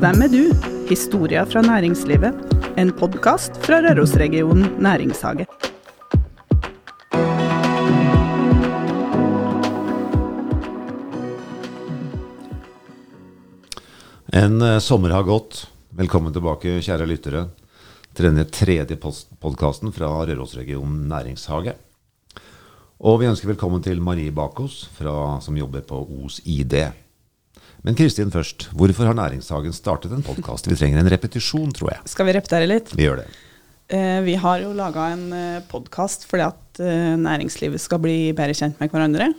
[0.00, 0.44] Hvem er du?
[0.88, 2.32] Historier fra næringslivet.
[2.80, 5.44] En podkast fra Rørosregionen næringshage.
[14.32, 15.66] En eh, sommer har gått.
[16.00, 17.44] Velkommen tilbake, kjære lyttere,
[18.16, 21.76] til denne tredje podkasten fra Rørosregionen næringshage.
[23.04, 26.80] Og vi ønsker velkommen til Marie Bakos, fra, som jobber på Os ID.
[27.86, 30.68] Men Kristin først, hvorfor har Næringshagen startet en podkast?
[30.68, 32.02] Vi trenger en repetisjon, tror jeg.
[32.12, 32.90] Skal vi repetere litt?
[32.92, 33.28] Vi gjør det.
[33.90, 38.54] Eh, vi har jo laga en eh, podkast fordi at eh, næringslivet skal bli bedre
[38.58, 39.30] kjent med hverandre.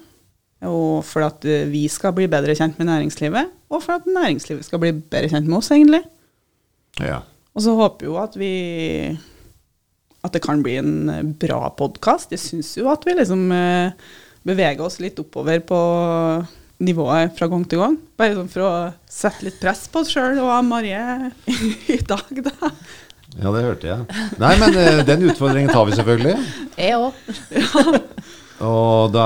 [0.67, 4.65] Og for at eh, vi skal bli bedre kjent med næringslivet, og for at næringslivet
[4.65, 6.01] skal bli bedre kjent med oss, egentlig.
[6.99, 7.21] Ja.
[7.53, 8.55] Og så håper vi jo at vi
[10.21, 12.33] at det kan bli en bra podkast.
[12.33, 13.93] Jeg syns jo at vi liksom eh,
[14.45, 15.79] beveger oss litt oppover på
[16.81, 17.95] nivået fra gang til gang.
[18.19, 18.73] Bare sånn for å
[19.09, 21.31] sette litt press på oss sjøl og Marie
[21.95, 22.71] i dag, da.
[23.37, 24.21] ja, det hørte jeg.
[24.41, 26.37] Nei, men eh, den utfordringen tar vi selvfølgelig.
[26.77, 27.19] Jeg òg.
[28.61, 29.23] Og, da,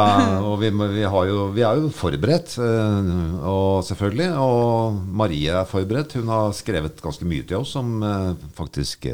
[0.47, 3.09] og vi, vi, har jo, vi er jo forberedt, eh,
[3.43, 4.29] og selvfølgelig.
[4.39, 6.15] Og Marie er forberedt.
[6.15, 9.09] Hun har skrevet ganske mye til oss om eh, faktisk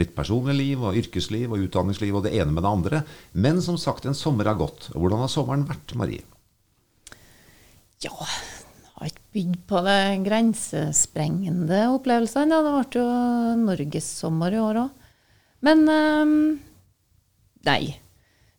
[0.00, 3.02] litt personlig liv og yrkesliv og utdanningsliv og det ene med det andre.
[3.36, 4.88] Men som sagt, en sommer har gått.
[4.96, 6.24] Hvordan har sommeren vært, Marie?
[8.02, 8.14] Ja,
[8.82, 12.58] jeg har ikke bydd på det grensesprengende opplevelsene.
[12.58, 12.62] Ja.
[12.66, 15.10] Det ble jo norgessommer i år òg.
[15.62, 16.32] Men um,
[17.68, 17.82] nei.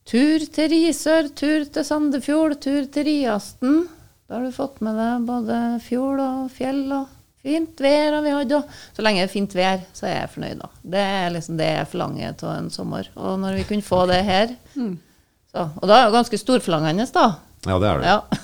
[0.08, 3.84] Tur til Risør, tur til Sandefjord, tur til Riasten.
[4.28, 7.12] Da har du fått med deg både fjord og fjell og
[7.44, 8.56] fint vær har vi hatt.
[8.56, 10.64] Og så lenge det er fint vær, så er jeg fornøyd.
[10.64, 10.70] da.
[10.96, 13.10] Det er liksom det jeg forlanger av en sommer.
[13.20, 14.56] Og når vi kunne få det her
[15.54, 17.28] så, Og da er det jo ganske storforlangende, da.
[17.68, 18.08] Ja, det er det.
[18.10, 18.40] Ja.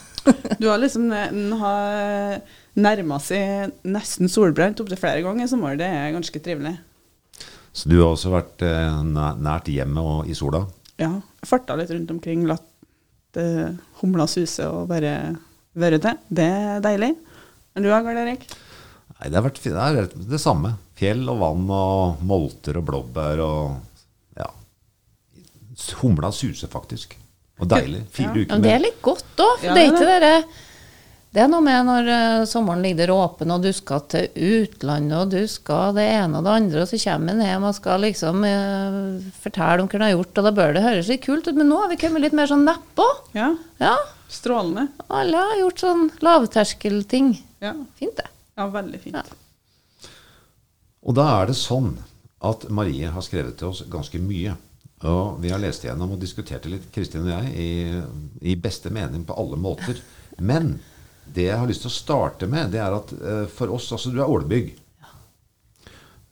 [0.60, 2.42] Du har liksom den har
[2.80, 5.78] nærma seg nesten solbrent opptil flere ganger i sommer.
[5.80, 6.76] Det er ganske trivelig.
[7.72, 10.64] Så du har også vært eh, nært hjemmet og i sola?
[11.00, 11.14] Ja.
[11.48, 13.70] Farta litt rundt omkring, latt uh,
[14.02, 15.14] humla suse og bare
[15.80, 16.18] være til.
[16.28, 17.14] Det er deilig.
[17.72, 18.44] Men du da, Karl Erik?
[19.14, 20.74] Nei, det har vært det, er det samme.
[21.00, 24.50] Fjell og vann og molter og blåbær og ja.
[26.02, 27.16] Humla suser faktisk.
[27.60, 28.02] Og deilig.
[28.16, 28.42] Fire Ja.
[28.42, 28.64] uker med.
[28.64, 30.44] det er litt godt òg, for Ja, det er det ikke det
[31.32, 35.18] Det er noe med når uh, sommeren ligger der åpen, og du skal til utlandet,
[35.20, 38.02] og du skal det ene og det andre, og så kommer en hjem og skal
[38.02, 41.46] liksom uh, fortelle om hva en har gjort, og da bør det høres litt kult
[41.48, 41.54] ut.
[41.60, 43.06] Men nå har vi kommet litt mer sånn nedpå.
[43.38, 43.52] Ja.
[43.80, 43.96] Ja,
[44.30, 44.88] Strålende.
[45.10, 47.36] alle har gjort sånn lavterskelting.
[47.62, 47.76] Ja.
[48.00, 48.26] Fint, det.
[48.58, 49.16] ja, veldig fint.
[49.16, 50.10] Ja.
[51.06, 51.94] Og da er det sånn
[52.42, 54.56] at Marie har skrevet til oss ganske mye.
[55.08, 58.92] Og vi har lest igjennom og diskutert det litt, Kristin og jeg, i, i beste
[58.92, 60.02] mening på alle måter.
[60.44, 60.76] Men
[61.30, 64.12] det jeg har lyst til å starte med, det er at uh, for oss Altså,
[64.12, 64.74] du er ålbygg.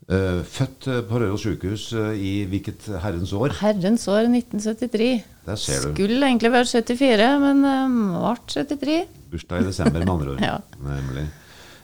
[0.08, 3.58] Uh, født eh, på Røros sykehus uh, i hvilket herrens år?
[3.60, 5.08] Herrens år 1973.
[5.48, 5.90] Der ser du.
[5.92, 8.96] Skulle egentlig vært 74, men um, ble 73.
[9.34, 10.46] Bursdag i desember, med andre ord.
[10.48, 10.56] Ja.
[10.80, 11.26] Nemlig.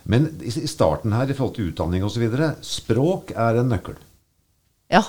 [0.08, 2.24] Men i, i starten her, i forhold til utdanning osv.,
[2.64, 4.00] språk er en nøkkel.
[4.92, 5.04] Ja.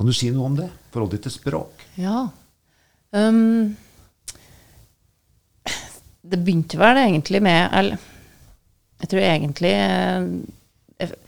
[0.00, 0.64] Kan du si noe om det?
[0.94, 1.82] Forholdet ditt til språk?
[2.00, 2.22] Ja.
[3.12, 3.74] Um,
[6.24, 7.98] det begynte vel egentlig med eller,
[9.02, 10.28] Jeg tror egentlig eh,
[11.02, 11.18] jeg,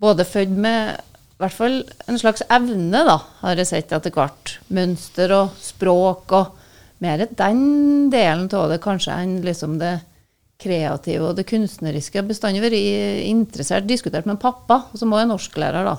[0.00, 1.76] Både født med i hvert fall
[2.08, 4.54] en slags evne, da, har jeg sett etter hvert.
[4.72, 6.62] Mønster og språk og
[7.04, 9.98] mer den delen av det kanskje enn liksom det
[10.64, 12.16] kreative og det kunstneriske.
[12.16, 12.78] Jeg har bestandig vært
[13.26, 15.98] interessert, diskutert med pappa, som også er norsklærer, da.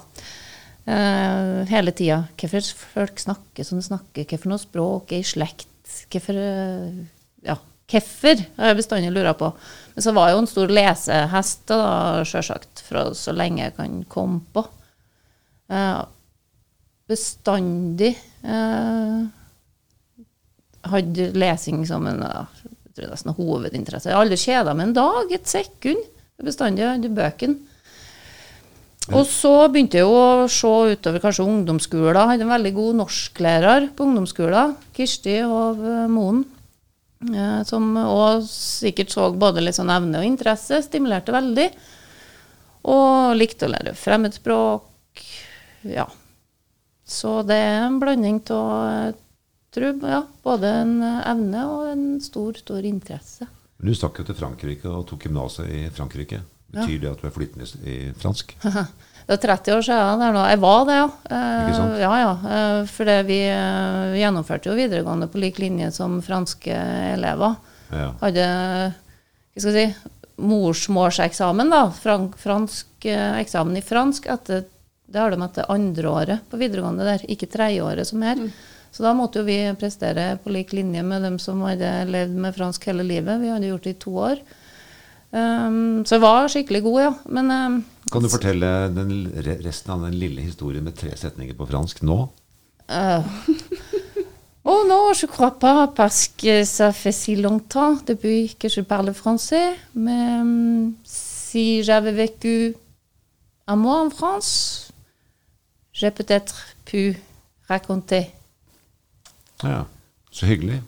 [0.86, 2.24] Eh, hele tida.
[2.38, 5.72] Hvorfor folk snakker som de snakker, hvorfor noe språk er i slekt.
[6.12, 7.00] Hvorfor uh,
[7.46, 7.56] Ja,
[7.90, 9.52] hvorfor har jeg bestandig lura på.
[9.96, 11.80] Men så var jeg jo en stor lesehest, da,
[12.26, 14.66] sjølsagt, fra så lenge jeg kan komme på.
[15.70, 16.06] Uh,
[17.10, 18.14] bestandig
[18.46, 19.26] uh,
[20.86, 22.22] hadde lesing som en
[22.96, 24.08] jeg nesten hovedinteresse.
[24.08, 26.06] Jeg har aldri kjeda meg en dag, et sekund.
[26.46, 27.75] Bestandig hadde bøkene.
[29.14, 32.16] Og så begynte jeg å se utover kanskje ungdomsskolen.
[32.18, 36.40] Jeg hadde en veldig god norsklærer på ungdomsskolen, Kirsti Hov eh, Moen.
[37.30, 40.82] eh, Som òg sikkert så både litt sånn evne og interesse.
[40.88, 41.68] Stimulerte veldig.
[42.90, 45.22] Og likte å lære fremmedspråk.
[45.86, 46.08] Ja.
[47.06, 49.14] Så det er en blanding av
[49.76, 53.46] ja, både en evne og en stor, stor interesse.
[53.76, 56.40] Du stakk jo til Frankrike og tok gymnaset i Frankrike.
[56.76, 58.56] Betyr det at du er flytende i fransk?
[59.26, 60.42] Det er 30 år siden det er nå.
[60.52, 61.06] Jeg var det, ja.
[61.34, 61.96] Eh, Ikke sant?
[61.98, 62.34] Ja, ja.
[62.56, 66.76] Eh, For vi eh, gjennomførte jo videregående på lik linje som franske
[67.16, 67.56] elever.
[67.90, 68.12] Ja.
[68.22, 70.12] Hadde hva skal jeg si,
[70.46, 74.66] morsmålseksamen, da, frank, fransk eh, eksamen i fransk, etter,
[75.08, 78.42] det har de etter andreåret på videregående der, ikke tredjeåret som her.
[78.92, 82.56] Så da måtte jo vi prestere på lik linje med dem som hadde levd med
[82.56, 83.42] fransk hele livet.
[83.42, 84.44] Vi hadde gjort det i to år.
[85.32, 87.12] Um, så jeg var skikkelig god, ja.
[87.28, 87.78] Men um,
[88.12, 89.32] Kan du fortelle den,
[89.66, 92.18] resten av den lille historien med tre setninger på fransk nå?
[92.86, 93.26] Uh,
[94.64, 99.14] oh non, je crois pas, parce que ça fait si longtemps depuis que je parle
[99.14, 99.76] français.
[99.96, 102.76] Mais um, si j'avais vécu
[103.68, 104.92] un mois en France,
[105.92, 107.18] j'ai peut-être pu
[107.68, 108.32] raconter.
[109.64, 109.86] Ja,
[110.36, 110.82] Så hyggelig.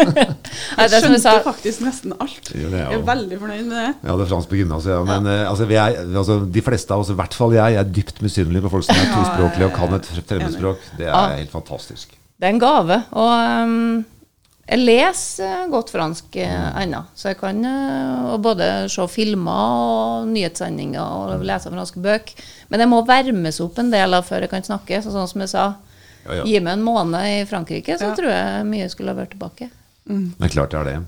[0.78, 2.52] Jeg skjønte faktisk nesten alt.
[2.52, 3.88] Det, Jeg er veldig fornøyd med det.
[4.06, 5.00] Ja, det er fransk på gymnaset, ja.
[5.08, 5.48] men ja.
[5.50, 8.62] altså, vi er, altså, de fleste av oss, i hvert fall jeg, er dypt misunnelige
[8.68, 10.86] på folk som er Ja, tospråklige og kan et fremmedspråk.
[11.00, 11.26] Det er Ja.
[11.40, 12.14] helt fantastisk.
[12.40, 13.02] det er en gave.
[13.10, 13.32] Og
[13.66, 14.04] um,
[14.70, 17.02] jeg leser eh, godt fransk uh, ennå.
[17.18, 22.38] Så jeg kan uh, både se filmer og nyhetssendinger og lese franske bøker.
[22.70, 25.02] Men det må varmes opp en del av før jeg kan snakke.
[25.02, 25.72] Så sånn som jeg sa,
[26.30, 26.46] Ja, ja.
[26.46, 28.14] gi meg en måned i Frankrike, så Ja.
[28.18, 29.70] tror jeg mye skulle ha vært tilbake.
[30.06, 30.98] Det er klart det er det.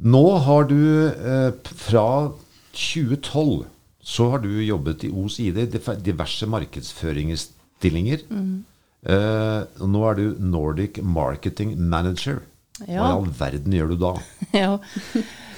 [0.00, 0.78] Nå har du
[1.08, 2.32] eh, fra
[2.72, 3.66] 2012
[4.00, 5.58] så har du jobbet i Os ID,
[6.02, 8.24] diverse markedsføringsstillinger.
[8.30, 12.40] Eh, nå er du Nordic Marketing Manager.
[12.80, 14.14] Hva i all verden gjør du da?
[14.62, 14.78] ja.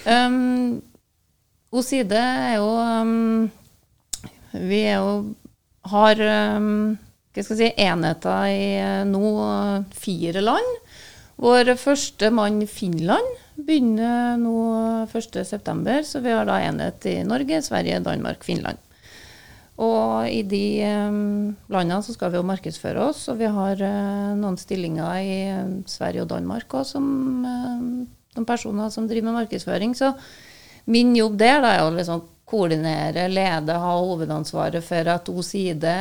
[0.02, 0.82] Um,
[1.72, 3.44] Oside er jo um,
[4.50, 5.12] Vi er jo
[5.92, 6.18] har
[6.58, 6.98] um,
[7.32, 10.78] hva skal jeg si, enheter i eh, nå eh, fire land.
[11.42, 14.56] Vår første mann Finland begynner nå
[15.08, 18.80] 1.9., så vi har da enhet i Norge, Sverige, Danmark, Finland.
[19.82, 24.32] Og i de um, landene så skal vi jo markedsføre oss, og vi har eh,
[24.38, 27.06] noen stillinger i eh, Sverige og Danmark òg som
[27.48, 29.96] eh, personer som driver med markedsføring.
[29.96, 30.12] Så
[30.92, 35.96] min jobb der da, er å liksom koordinere, lede, ha hovedansvaret for at OSIDE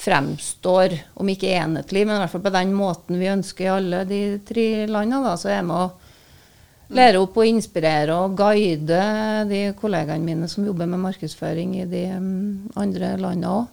[0.00, 4.04] fremstår, om ikke enhetlig, men i hvert fall på den måten vi ønsker i alle
[4.08, 5.20] de tre landene.
[5.26, 9.02] Da, så er jeg med å lære opp og inspirere og guide
[9.50, 13.68] de kollegaene mine som jobber med markedsføring i de mm, andre landene òg.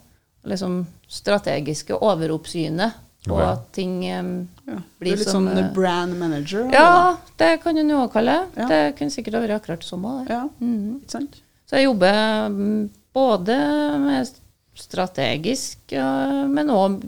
[0.47, 0.81] Liksom
[1.11, 4.31] strategiske overoppsynet og at ting um,
[4.67, 4.77] Ja.
[4.99, 6.67] Du er litt som sånn eh, brand manager.
[6.71, 8.61] Ja, det kan en jo også kalle det.
[8.61, 8.67] Ja.
[8.71, 10.13] Det kunne sikkert ha vært akkurat det samme.
[10.29, 10.41] ja.
[10.59, 11.27] Mm -hmm.
[11.67, 13.57] Så jeg jobber mm, både
[13.99, 14.27] med
[14.79, 15.77] strategisk,
[16.53, 17.01] men òg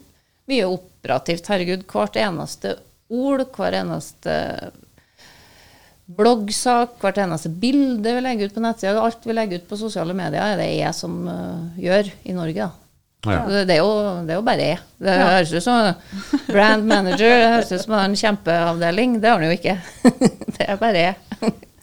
[0.50, 1.48] mye operativt.
[1.52, 2.76] Herregud, hvert eneste
[3.10, 4.36] ord, hver eneste
[6.10, 10.16] bloggsak, hvert eneste bilde vi legger ut på nettsida, alt vi legger ut på sosiale
[10.18, 12.66] medier, er det jeg som eh, gjør i Norge.
[12.66, 12.86] da.
[13.30, 13.42] Ja.
[13.68, 13.90] Det, er jo,
[14.26, 14.80] det er jo bare jeg.
[15.04, 15.90] Det høres ut som
[16.56, 19.18] brand manager, det høres ut som en kjempeavdeling.
[19.22, 19.76] Det har han jo ikke.
[20.56, 21.20] det er bare jeg.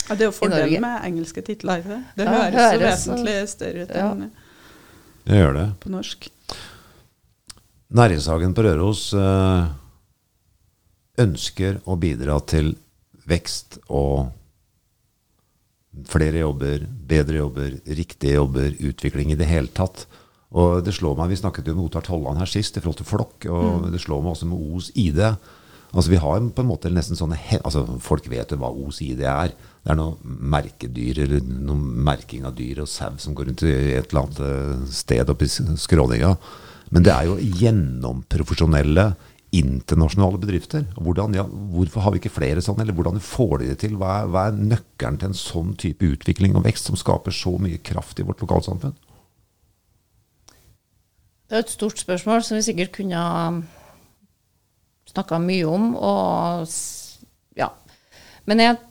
[0.06, 1.82] Ja, det er jo fordelen med engelske titler.
[1.86, 2.00] det?
[2.16, 4.10] Det Ja, høres, høres så så- vesentlig større ut Ja.
[5.26, 5.66] Jeg gjør det.
[5.82, 6.28] på norsk.
[7.96, 9.66] Næringshagen på Røros eh,
[11.22, 12.74] ønsker å bidra til
[13.26, 14.28] vekst og
[16.06, 20.04] flere jobber, bedre jobber, riktige jobber, utvikling i det hele tatt.
[20.56, 23.08] Og det slår meg, Vi snakket jo med Ottar Tolland her sist i forhold til
[23.08, 25.22] Flokk, og det slår meg også med Os ID.
[25.92, 29.24] Altså Vi har på en måte nesten sånne altså Folk vet jo hva Os ID
[29.26, 29.54] er.
[29.86, 30.16] Det er noe
[30.50, 34.40] merkedyr eller noe merking av dyr og sau som går rundt i et eller annet
[34.42, 36.32] eh, sted oppi Skråninga.
[36.90, 39.04] Men det er jo gjennomprofesjonelle
[39.54, 40.88] internasjonale bedrifter.
[40.98, 43.94] Hvordan, ja, hvorfor har vi ikke flere sånne, eller hvordan får de det til?
[44.00, 47.54] Hva er, hva er nøkkelen til en sånn type utvikling og vekst som skaper så
[47.62, 48.96] mye kraft i vårt lokalsamfunn?
[51.46, 53.54] Det er et stort spørsmål som vi sikkert kunne ha
[55.14, 55.92] snakka mye om.
[55.94, 56.66] Og
[57.54, 57.70] ja.
[58.50, 58.82] Men jeg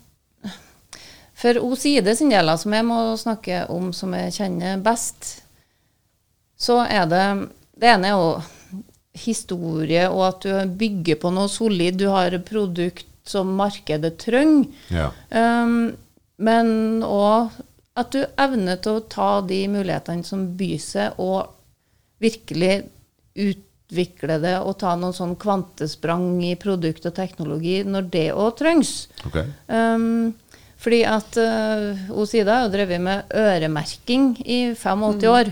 [1.35, 5.41] For OSIDE sin del, som jeg må snakke om som jeg kjenner best,
[6.55, 7.25] så er det
[7.75, 8.29] Det ene er jo
[9.19, 11.97] historie, og at du bygger på noe solid.
[11.99, 14.69] Du har produkt som markedet trenger.
[14.93, 15.09] Ja.
[15.29, 15.95] Um,
[16.37, 17.51] men òg
[17.95, 21.51] at du evner til å ta de mulighetene som byr seg, og
[22.23, 22.85] virkelig
[23.35, 28.93] utvikle det og ta noen sånn kvantesprang i produkt og teknologi når det òg trengs.
[29.27, 29.41] Ok.
[29.67, 30.33] Um,
[30.81, 35.51] fordi at uh, Osida har jo drevet med øremerking i 85 år.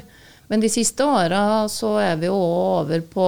[0.51, 3.27] Men de siste åra så er vi jo over på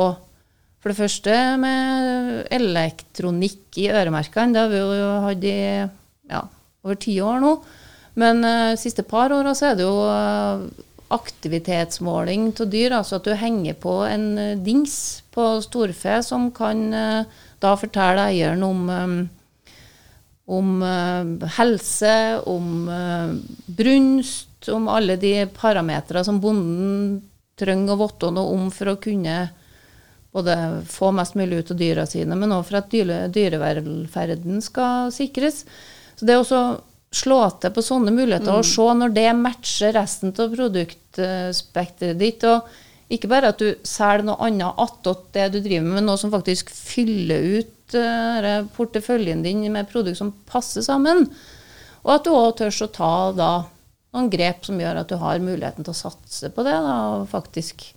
[0.84, 4.54] for det første med elektronikk i øremerkene.
[4.54, 5.56] Det har vi jo hatt i
[6.30, 6.44] ja,
[6.86, 7.56] over ti år nå.
[8.22, 10.68] Men uh, siste par åra så er det jo uh,
[11.16, 13.00] aktivitetsmåling av dyr.
[13.00, 18.64] Altså at du henger på en dings på storfe som kan uh, da fortelle eieren
[18.66, 19.18] om um,
[20.46, 23.36] om eh, helse, om eh,
[23.66, 27.22] brunst, om alle de parametere som bonden
[27.60, 29.38] trenger å vite noe om for å kunne
[30.36, 30.56] både
[30.92, 35.64] få mest mulig ut av dyra sine, men òg for at dyre, dyrevelferden skal sikres.
[36.20, 36.66] Så det å
[37.16, 42.68] slå til på sånne muligheter og se når det matcher resten av produktspekteret ditt, og
[43.14, 46.34] ikke bare at du selger noe annet attåt det du driver med, men noe som
[46.34, 51.28] faktisk fyller ut uh, porteføljen din med produkter som passer sammen.
[52.06, 53.52] Og at du òg tør å ta da
[54.16, 56.76] noen grep som gjør at du har muligheten til å satse på det.
[56.86, 56.98] da,
[57.30, 57.92] faktisk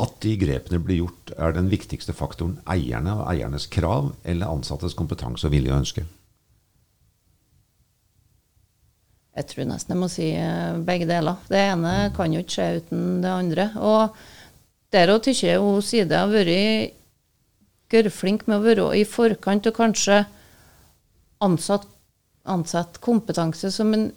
[0.00, 4.96] At de grepene blir gjort, er den viktigste faktoren eierne og eiernes krav eller ansattes
[4.98, 6.06] kompetanse og vilje og ønske?
[9.40, 11.38] Jeg tror nesten jeg må si eh, begge deler.
[11.48, 13.68] Det ene kan jo ikke skje uten det andre.
[13.78, 14.16] Og
[14.94, 16.96] der òg syns jeg hun Side har vært
[17.90, 20.24] gørrflink med å være i forkant og kanskje
[21.42, 21.86] ansatt,
[22.46, 24.10] ansatt kompetanse som en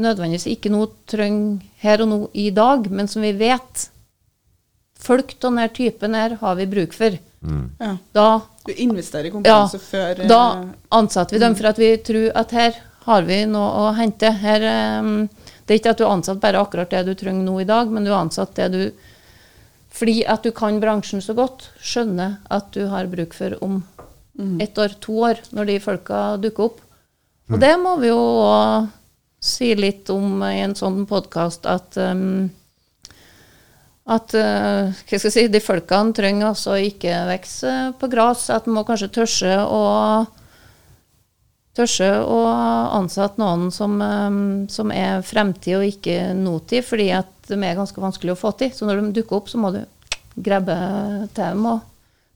[0.00, 3.88] nødvendigvis ikke nå trenger her og nå i dag, men som vi vet
[5.00, 7.16] folk av denne typen her har vi bruk for.
[7.80, 7.94] Ja.
[8.12, 8.28] Da
[8.66, 12.26] Du investerer i ja, kompetanse før da ansetter ansatte vi dem for at vi tror
[12.36, 14.28] at her har vi noe å hente.
[14.42, 14.66] Her,
[15.00, 15.24] um,
[15.64, 17.88] det er ikke at du er ansatt bare akkurat det du trenger nå i dag,
[17.88, 18.82] men du er ansatt det du
[19.90, 23.82] fordi at du kan bransjen så godt, skjønner at du har bruk for om
[24.62, 26.78] ett år, to år, når de folka dukker opp.
[27.50, 28.88] Og det må vi jo òg
[29.42, 32.48] si litt om i en sånn podkast, at um,
[34.10, 38.48] at uh, hva skal jeg si, de folkene trenger altså ikke vokse på gress.
[38.50, 39.82] At man må kanskje tørre å
[41.76, 42.40] tørre å
[42.98, 44.40] ansette noen som, eh,
[44.72, 48.72] som er fremtid og ikke nåtid, fordi at de er ganske vanskelig å få til.
[48.74, 49.82] Så når de dukker opp, så må du
[50.40, 50.76] grabbe
[51.34, 51.80] til dem og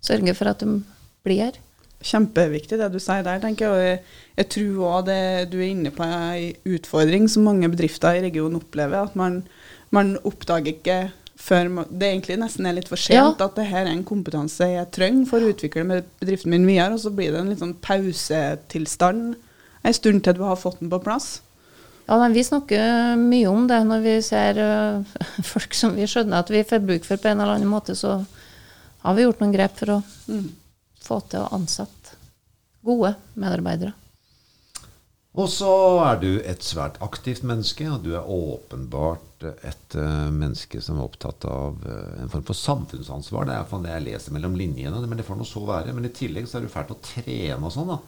[0.04, 0.80] sørge for at de
[1.24, 1.60] blir her.
[2.04, 4.00] Kjempeviktig det du sier der, tenker jeg.
[4.36, 5.06] Jeg, tror òg
[5.48, 9.08] du er inne på en utfordring som mange bedrifter i regionen opplever.
[9.08, 9.42] At man,
[9.94, 10.98] man oppdager ikke
[11.44, 14.90] før Det egentlig nesten er litt for sent at det her er en kompetanse jeg
[14.96, 17.76] trenger for å utvikle med bedriften min videre, og så blir det en litt sånn
[17.84, 19.34] pausetilstand
[19.84, 21.42] en stund til du har fått den på plass.
[22.06, 25.16] Ja, men Vi snakker mye om det når vi ser uh,
[25.52, 27.96] folk som vi skjønner at vi får bruk for på en eller annen måte.
[27.96, 28.18] Så
[29.04, 30.00] har vi gjort noen grep for å
[31.04, 32.16] få til å ansette
[32.84, 33.92] gode medarbeidere.
[35.34, 35.70] Og så
[36.04, 41.08] er du et svært aktivt menneske, og du er åpenbart et uh, menneske som er
[41.08, 43.48] opptatt av uh, en form for samfunnsansvar.
[43.48, 45.94] Det er iallfall det jeg leser mellom linjene, men det får nå så være.
[45.96, 47.98] Men i tillegg så er du fælt å trene og sånn, da.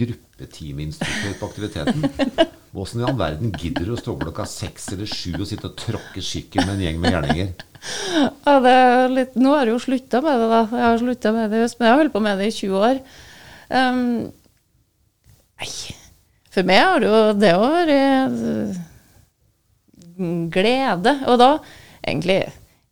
[0.00, 2.50] Gruppetimeinstruktør på aktiviteten.
[2.76, 5.76] Åssen i all verden gidder du å stå klokka seks eller sju og sitte og
[5.80, 7.52] tråkke sykkel med en gjeng med gjerninger?
[8.16, 10.64] Ja, det er litt, nå har jeg jo slutta med det, da.
[10.72, 12.56] Jeg har slutta med det i høst, men jeg har holdt på med det i
[12.58, 13.00] 20 år.
[13.70, 14.02] Um,
[15.62, 15.70] nei,
[16.56, 17.98] for meg har det jo det å være
[18.40, 18.78] øh,
[20.52, 21.12] glede.
[21.28, 21.50] Og da
[22.00, 22.40] egentlig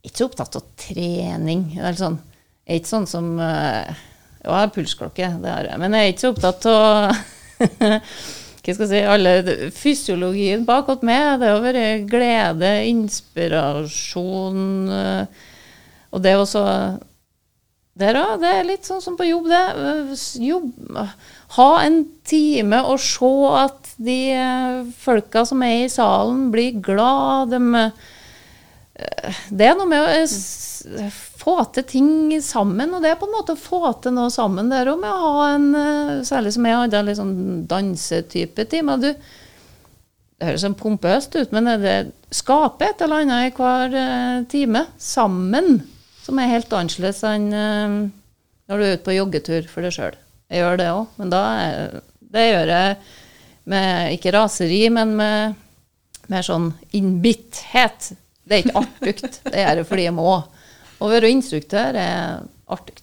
[0.05, 1.67] ikke så opptatt av trening.
[1.79, 2.21] Eller sånn.
[2.65, 5.81] Jeg er ikke sånn som Jo, jeg har pulsklokke, det har jeg.
[5.81, 6.83] Men jeg er ikke så opptatt av
[8.65, 9.33] hva skal jeg si, alle
[9.77, 11.41] fysiologien bakåt meg.
[11.41, 15.43] Det har vært glede, inspirasjon øh,
[16.15, 16.63] Og det også
[17.99, 18.39] der òg.
[18.43, 19.63] Det er litt sånn som på jobb, det.
[20.43, 20.73] Jobb,
[21.57, 27.55] ha en time og se at de eh, folka som er i salen, blir glad.
[27.55, 27.85] De,
[29.55, 31.07] det er noe med å
[31.45, 32.11] få til ting
[32.43, 35.15] sammen, og det er på en måte å få til noe sammen der òg, med
[35.15, 35.71] å ha en
[36.27, 37.39] Særlig som jeg hadde en litt sånn
[37.71, 38.99] dansetype time.
[38.99, 39.11] Du,
[40.35, 41.97] det høres sånn pompøst ut, men det
[42.35, 45.85] skaper et eller annet i hver time sammen,
[46.25, 47.97] som er helt annerledes enn eh,
[48.71, 50.17] når du er ute på joggetur for deg sjøl.
[50.53, 52.01] Jeg gjør det òg, men da er,
[52.35, 52.97] det gjør jeg
[53.73, 55.61] med ikke raseri, men med
[56.33, 58.13] mer sånn innbitthet.
[58.45, 59.15] Det er ikke artig,
[59.45, 60.35] det gjør jeg fordi jeg må.
[61.01, 63.01] Å være instruktør er artig.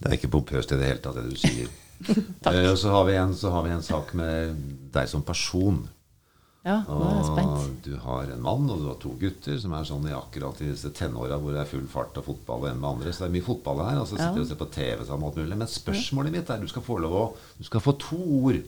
[0.00, 1.70] Det er ikke pompøst i det hele tatt, det du sier.
[2.42, 2.54] Takk.
[2.56, 4.60] og så har, vi en, så har vi en sak med
[4.94, 5.82] deg som person.
[6.60, 7.76] Ja, nå er jeg spent.
[7.86, 10.66] Du har en mann og du har to gutter som er sånn i akkurat i
[10.68, 13.14] disse tenåra hvor det er full fart og fotball og en med andre.
[13.16, 14.00] Så det er mye fotball her.
[14.02, 14.42] Og så sitter Ja.
[14.44, 15.56] og ser på TV sammen og alt mulig.
[15.62, 17.24] Men spørsmålet mitt er du skal få lov å
[17.56, 18.60] Du skal få to ord.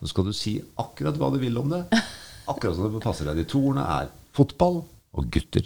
[0.00, 1.86] Nå skal du si akkurat hva du vil om det.
[2.52, 3.36] Akkurat som det passer deg.
[3.40, 4.84] De to ordene er fotball
[5.16, 5.64] og gutter.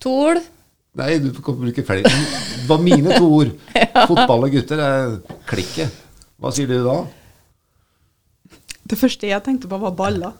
[0.00, 0.38] Tol.
[0.98, 2.02] Nei, du kan bruke flere.
[2.10, 3.50] Det var mine to ord.
[4.10, 5.92] Fotball og gutter er klikket.
[6.40, 6.94] Hva sier du da?
[8.90, 10.32] Det første jeg tenkte på, var baller.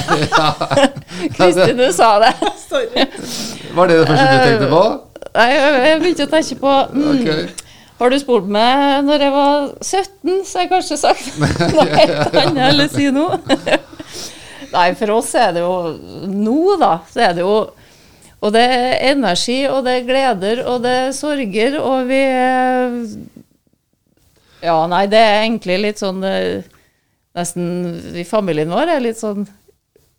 [1.36, 2.30] Kristin, du sa det.
[2.70, 3.04] Sorry.
[3.76, 4.84] Var det det første du tenkte på?
[5.34, 7.42] Nei, jeg begynte å tenke på mm, okay.
[8.00, 11.28] Har du spurt meg når jeg var 17, så har jeg kanskje sagt
[11.76, 13.26] noe helt annet eller si nå.
[14.70, 15.76] Nei, for oss er det jo
[16.30, 17.54] nå, da, så er det jo
[18.40, 22.24] Og det er energi, og det er gleder, og det er sorger, og vi
[24.64, 26.64] Ja, nei, det er egentlig litt sånn eh,
[27.40, 29.46] Nesten i familien vår er litt sånn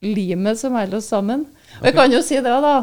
[0.02, 1.46] limet som holder oss sammen.
[1.80, 2.78] Og jeg kan jo si det, da.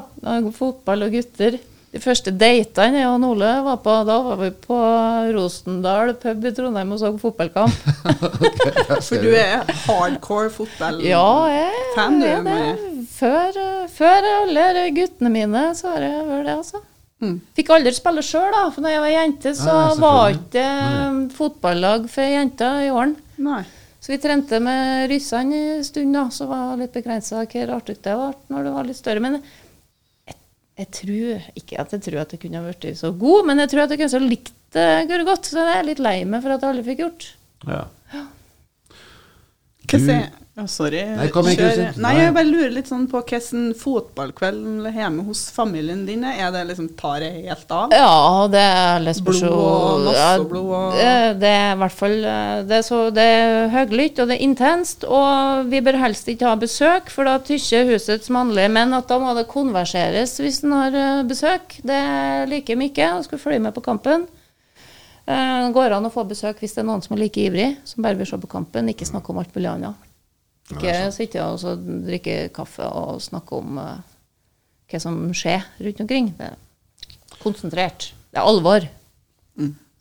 [0.55, 1.59] Fotball og gutter.
[1.89, 4.77] De første datene jeg og Ole var på, da var vi på
[5.33, 7.73] Rosendal pub i Trondheim og så fotballkamp.
[9.09, 12.27] For du er hardcore fotballfan, Ja, jeg du?
[12.29, 13.07] er det.
[13.17, 13.57] Før,
[13.97, 16.83] før alle guttene mine, så har jeg vært det, altså.
[17.25, 17.39] Mm.
[17.57, 18.67] Fikk aldri spille sjøl, da.
[18.77, 23.17] For da jeg var jente, så ja, var ikke det fotballag for jenter i åren.
[23.43, 23.63] Nei.
[24.09, 26.23] Så vi trente med ryssene en stund, da.
[26.33, 29.21] Så var det litt begrensa hvor artig det ble når det var litt større.
[29.21, 30.37] Men jeg,
[30.81, 33.69] jeg tror ikke at jeg tror at jeg kunne ha blitt så god, men jeg
[33.75, 35.51] tror at jeg kanskje likte det godt.
[35.53, 37.27] Så jeg er litt lei meg for at jeg aldri fikk gjort.
[37.69, 37.83] Ja.
[39.85, 40.07] Hva Du-
[40.59, 41.01] ja, Sorry.
[41.15, 41.99] Nei, kom igjen, kjør.
[42.03, 42.23] Nei, Nei.
[42.25, 46.41] jeg bare lurer litt sånn på hvordan fotballkveld hjemme hos familien din er.
[46.49, 47.93] Er det liksom tar det helt av?
[47.95, 51.13] Ja, det er litt Blod og nasseblod og- det,
[51.45, 54.45] det er i hvert fall eh, Det er, så, det er høylytt, og det er
[54.49, 55.05] intenst.
[55.07, 59.21] Og vi bør helst ikke ha besøk, for da tykker husets mannlige menn at da
[59.23, 61.79] må det konverseres hvis en har eh, besøk.
[61.87, 62.03] Det
[62.51, 63.13] liker de ikke.
[63.29, 64.27] Skal følge med på kampen.
[65.29, 67.77] Eh, Det går an å få besøk hvis det er noen som er like ivrig,
[67.85, 70.05] som bare vil se på kampen, ikke snakke om alt mulig annet.
[70.75, 73.99] Ikke sitte og så drikke kaffe og snakke om uh,
[74.89, 76.33] hva som skjer rundt omkring.
[76.37, 78.11] Det er konsentrert.
[78.29, 78.89] Det er alvor.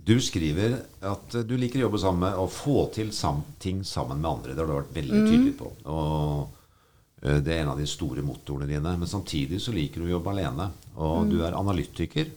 [0.07, 4.21] Du skriver at du liker å jobbe sammen med å få til sam ting sammen
[4.21, 4.53] med andre.
[4.53, 5.71] Det har du vært veldig tydelig på.
[5.91, 8.93] Og eh, det er en av de store motorene dine.
[9.01, 10.69] Men samtidig så liker du å jobbe alene.
[11.03, 12.31] Og du er analytiker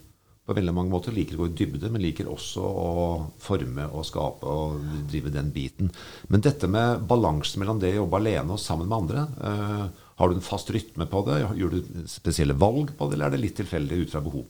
[0.47, 1.15] på veldig mange måter.
[1.15, 2.93] Liker å gå i dybde, men liker også å
[3.43, 5.91] forme og skape og drive den biten.
[6.29, 10.29] Men dette med balansen mellom det å jobbe alene og sammen med andre eh, Har
[10.29, 11.43] du en fast rytme på det?
[11.57, 14.49] Gjør du spesielle valg på det, eller er det litt tilfeldig ut fra behov?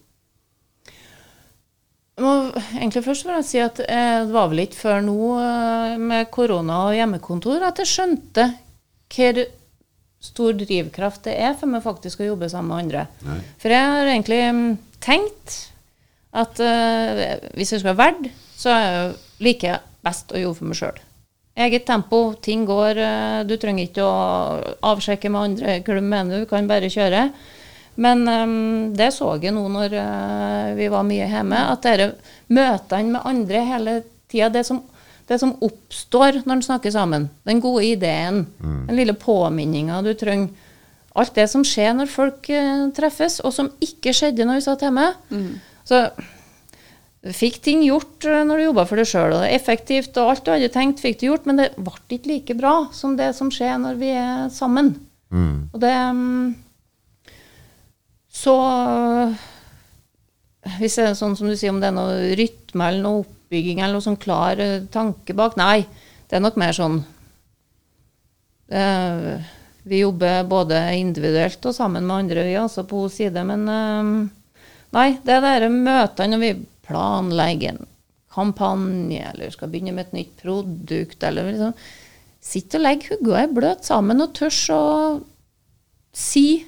[2.20, 2.32] Jeg må
[2.76, 6.28] egentlig først vil jeg si at eh, det var vel ikke før nå eh, med
[6.34, 8.50] korona og hjemmekontor at jeg skjønte
[9.10, 9.40] hvor
[10.20, 13.06] stor drivkraft det er for meg faktisk å jobbe sammen med andre.
[13.24, 13.38] Nei.
[13.62, 14.66] For jeg har egentlig mm,
[15.00, 15.56] tenkt
[16.30, 17.22] at uh,
[17.58, 18.74] hvis jeg skal være verd, så
[19.42, 21.00] liker jeg best å jobbe for meg sjøl.
[21.60, 23.00] Eget tempo, ting går.
[23.00, 27.30] Uh, Du trenger ikke å avsjekke med andre hva du mener, du kan bare kjøre.
[28.00, 32.12] Men um, det så jeg nå når uh, vi var mye hjemme, at dere
[32.48, 33.96] møtene med andre hele
[34.30, 34.78] tida, det som,
[35.28, 40.54] det som oppstår når en snakker sammen, den gode ideen, den lille påminninga du trenger,
[41.18, 44.86] alt det som skjer når folk uh, treffes, og som ikke skjedde når vi satt
[44.86, 45.10] hjemme.
[45.90, 46.04] Så
[47.20, 50.54] du fikk ting gjort eh, når du jobba for deg sjøl, effektivt, og alt du
[50.54, 53.76] hadde tenkt, fikk du gjort, men det ble ikke like bra som det som skjer
[53.82, 54.94] når vi er sammen.
[55.74, 56.48] Og det mm,
[58.40, 58.54] Så
[60.80, 63.82] Hvis det er sånn som du sier, om det er noe rytme eller noe oppbygging
[63.82, 65.84] eller noe sånn klar eh, tanke bak Nei,
[66.30, 66.98] det er nok mer sånn
[68.72, 69.46] eh,
[69.84, 73.68] Vi jobber både individuelt og sammen med andre, vi altså på hos side, men
[74.96, 76.52] Nei, det er de møtene når vi
[76.88, 77.86] planlegger en
[78.34, 81.74] kampanje, eller skal begynne med et nytt produkt, eller liksom
[82.40, 84.84] Sitte og legg hodet er bløt sammen og tørs å
[86.16, 86.62] si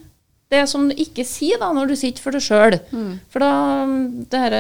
[0.53, 2.77] det som du ikke sier da, når du sitter for deg sjøl.
[3.33, 3.53] For da
[4.29, 4.57] det her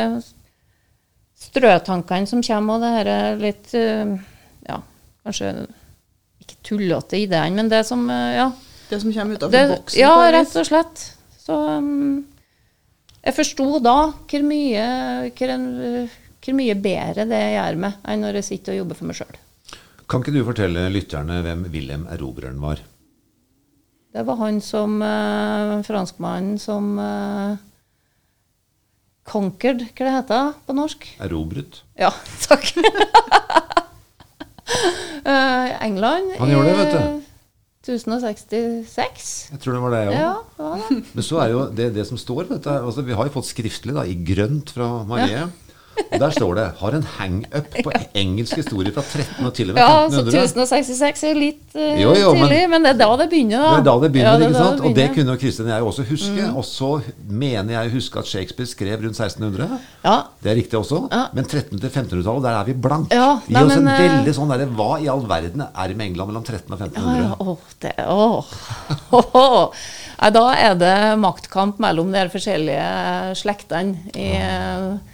[1.42, 4.14] strøtankene som kommer, og det her litt eh,
[4.70, 4.78] Ja,
[5.26, 5.52] kanskje
[6.40, 8.48] ikke tullete ideene, men det som eh, Ja.
[8.88, 10.00] Det som kommer utafor boksen?
[10.00, 11.04] ja, rett og slett.
[11.40, 12.24] Så um,
[13.22, 14.84] jeg forsto da hvor mye,
[15.36, 15.66] hvor, en,
[16.42, 19.36] hvor mye bedre det gjør meg enn når jeg sitter og jobber for meg sjøl.
[20.10, 22.82] Kan ikke du fortelle lytterne hvem Wilhelm Erobreren var?
[24.12, 27.54] Det var han som eh, franskmannen som eh,
[29.24, 31.06] conquered, hva det heter på norsk?
[31.24, 31.82] Erobret?
[31.98, 32.12] Ja,
[32.48, 32.72] takk.
[35.22, 37.31] Eh, England Han gjorde det, vet i
[37.82, 39.50] 1066.
[39.52, 40.28] Jeg tror det var det, ja.
[40.58, 41.00] Ja.
[41.16, 43.48] Men så er jo det, det som står vet du, altså Vi har jo fått
[43.50, 45.48] skriftlig da, i grønt fra Marie.
[46.12, 49.74] Og Der står det 'har en hang-up på engelsk historie fra 13 og til og
[49.74, 50.34] med 1500'.
[50.34, 53.28] Ja, så 1066 er litt uh, Jo, jo, men- tidlig, men, det er da det
[53.30, 53.58] begynner.
[53.62, 53.70] Da.
[53.70, 54.80] Det er da det begynner, Ja, det ikke sant?
[54.80, 55.08] Og det begynner.
[55.08, 55.14] Mm.
[55.14, 56.42] kunne jo Kristin og jeg også huske.
[56.56, 56.90] Og så
[57.28, 59.78] mener jeg å huske at Shakespeare skrev rundt 1600.
[60.04, 61.08] Ja, Det er riktig også.
[61.12, 61.24] Ja.
[61.34, 63.12] Men 1300- til 1500-tallet, der er vi blank.
[63.12, 66.06] Ja, Gi oss en eh, veldig sånn derre Hva i all verden er det med
[66.06, 67.22] England mellom 1300 og 1500?
[67.22, 68.44] ja, åh, det, åh.
[69.12, 69.70] Åh.
[70.32, 73.96] Da er det maktkamp mellom de forskjellige slektene.
[74.14, 75.11] I, eh,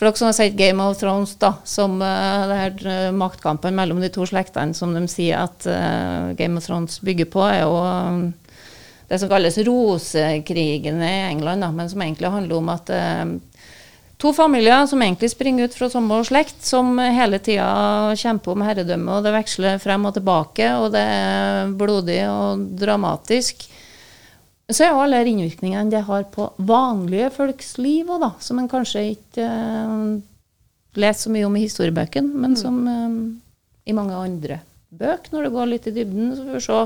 [0.00, 3.74] For dere som har sett Game of Thrones, da, som uh, det her uh, maktkampen
[3.76, 7.66] mellom de to slektene som de sier at uh, Game of Thrones bygger på, er
[7.66, 8.22] jo um,
[9.10, 12.92] det som kalles rosekrigene i England, da, men som egentlig handler om at
[14.22, 17.68] to familier som egentlig springer ut fra samme slekt, som hele tida
[18.16, 23.66] kjemper om herredømme, og det veksler frem og tilbake, og det er blodig og dramatisk.
[24.70, 28.32] Så er jo alle innvirkningene det har på vanlige folks liv òg, da.
[28.42, 30.18] Som en kanskje ikke uh,
[30.98, 32.58] leser så mye om i historiebøkene, men mm.
[32.58, 33.22] som um,
[33.86, 36.36] i mange andre bøker, når det går litt i dybden.
[36.36, 36.84] så får vi se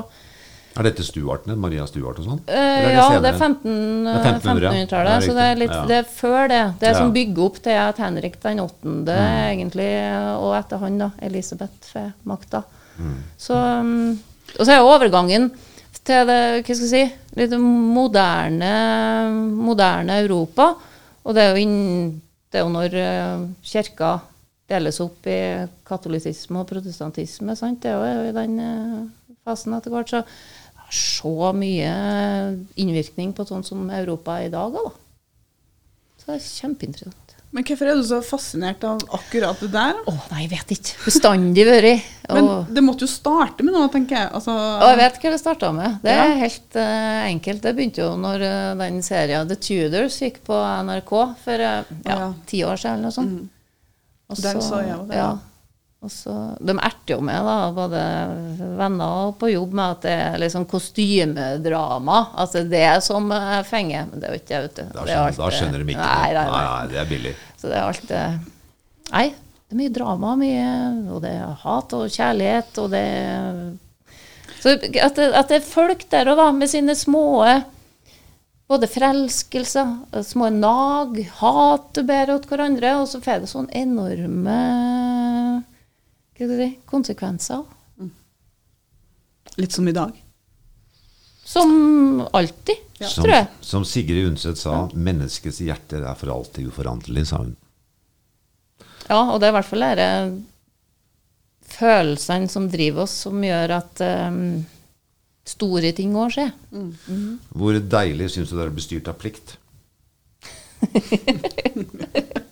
[0.75, 1.55] er dette Stuartene?
[1.55, 2.39] Maria Stuart og sånn?
[2.49, 4.41] Uh, ja, det er 1500-tallet.
[4.43, 5.83] 1500 så det er, litt, ja.
[5.87, 6.63] det er før det.
[6.81, 6.97] Det er ja.
[6.99, 9.45] som bygger opp til at Henrik den åttende, mm.
[9.53, 9.87] egentlig,
[10.35, 12.65] og etter han, da, Elisabeth får makta.
[12.99, 13.15] Mm.
[13.39, 14.11] Så, um,
[14.57, 15.47] og så er overgangen
[16.05, 17.03] til det hva skal jeg si,
[17.39, 18.71] litt moderne,
[19.55, 20.71] moderne Europa.
[21.25, 22.11] Og det er jo, inn,
[22.51, 24.17] det er jo når uh, kirka
[24.69, 25.39] deles opp i
[25.85, 27.57] katolisisme og protestantisme.
[27.57, 27.81] Sant?
[27.83, 30.13] Det er jo i den uh, fasen etter hvert.
[30.13, 30.23] Så
[30.95, 31.91] så mye
[32.79, 34.83] innvirkning på sånn som Europa er i dag da.
[36.19, 37.24] Så det er kjempeinteressant.
[37.55, 39.99] Men hvorfor er du så fascinert av akkurat det der?
[40.11, 40.95] Å, nei, jeg vet ikke.
[41.05, 42.09] Bestandig vært.
[42.27, 44.27] Men det måtte jo starte med noe, tenker jeg.
[44.35, 44.51] Altså...
[44.51, 45.95] Og jeg vet hva det starta med.
[46.03, 46.37] Det er ja.
[46.41, 47.63] helt uh, enkelt.
[47.63, 51.13] Det begynte jo når uh, den serien The Tudors gikk på NRK
[51.45, 53.37] for uh, ja, ti år siden eller noe sånt.
[53.39, 53.51] Mm.
[54.43, 55.01] Den så jeg jo.
[55.07, 55.21] Det.
[55.21, 55.31] Ja.
[56.05, 58.01] Og så, de erter jo med, da, både
[58.77, 62.19] venner og på jobb, med at det er liksom kostymedrama.
[62.43, 63.31] Altså det som
[63.65, 64.11] fenger.
[64.11, 64.83] Men det er jo ikke vet du.
[64.85, 66.61] Da skjønner, alt, da skjønner de ikke nei, nei, nei.
[66.67, 67.33] nei, det er billig.
[67.57, 68.13] Så det er alt
[69.05, 69.27] Nei,
[69.65, 70.69] det er mye drama, mye,
[71.13, 73.05] og det er hat og kjærlighet, og det
[74.61, 77.25] Så at det, at det er folk der òg, da, med sine små
[78.69, 79.91] både forelskelser,
[80.25, 84.59] små nag, hat du bærer til hverandre, og så får det sånne enorme
[86.37, 87.63] si, konsekvenser.
[87.99, 88.11] Mm.
[89.61, 90.11] Litt som i dag?
[91.45, 93.07] Som alltid, ja.
[93.07, 93.47] tror jeg.
[93.61, 94.89] Som Sigrid Undset sa, ja.
[94.97, 97.55] 'menneskets hjerte er for alltid uforanderlig', sa hun.
[99.05, 100.09] Ja, og det er i hvert fall disse
[101.75, 104.65] følelsene som driver oss, som gjør at um,
[105.45, 106.51] store ting òg skjer.
[106.71, 106.89] Mm.
[107.07, 107.37] Mm.
[107.53, 109.57] Hvor deilig syns du det er å bli styrt av plikt?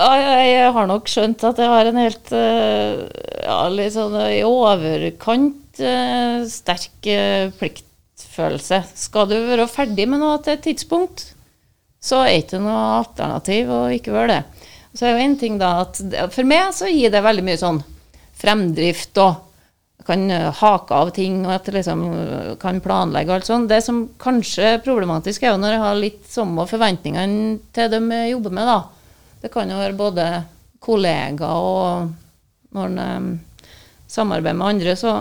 [0.00, 3.02] Jeg har nok skjønt at jeg har en helt eh,
[3.44, 7.08] ja, litt sånn i overkant uh, sterk
[7.58, 8.78] pliktfølelse.
[8.96, 11.26] Skal du være ferdig med noe til et tidspunkt,
[12.00, 14.68] så er det ikke noe alternativ å ikke være det.
[14.96, 16.00] Så er jo en ting da at
[16.32, 17.82] For meg så gir det veldig mye sånn
[18.40, 19.46] fremdrift og
[20.08, 22.06] kan hake av ting og at liksom
[22.62, 23.68] kan planlegge og alt sånt.
[23.70, 28.08] Det som kanskje er problematisk, er jo når jeg har litt samme forventningene til dem
[28.16, 28.78] jeg jobber med, da.
[29.40, 30.26] Det kan jo være både
[30.80, 33.30] kollegaer og når en
[34.10, 34.96] samarbeider med andre.
[34.98, 35.14] Så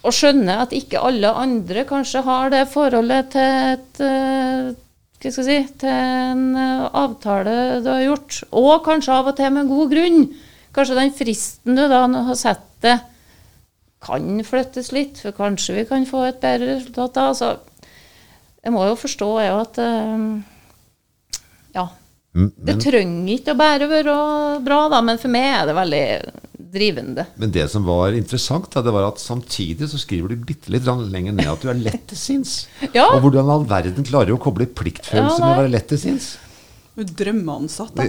[0.00, 4.70] å skjønne at ikke alle andre kanskje har det forholdet til et uh,
[5.20, 9.36] hva skal jeg si, til en uh, avtale du har gjort, og kanskje av og
[9.36, 10.22] til med god grunn.
[10.72, 12.96] Kanskje den fristen du da har satt det,
[14.00, 17.26] kan flyttes litt, for kanskje vi kan få et bedre resultat da.
[17.34, 17.50] Altså,
[18.64, 19.80] jeg må jo forstå jeg, at
[22.32, 24.14] men, det trenger ikke å bare være
[24.62, 26.04] bra, da, men for meg er det veldig
[26.70, 27.24] drivende.
[27.42, 30.86] Men det som var interessant, da, det var at samtidig så skriver du bitte litt
[30.86, 32.68] lenger ned at du er lett til sinns.
[32.96, 33.08] ja.
[33.10, 36.36] Og hvordan all verden klarer å koble pliktfølelse ja, med å være lett til sinns.
[37.00, 38.04] Drømmeansatt, da.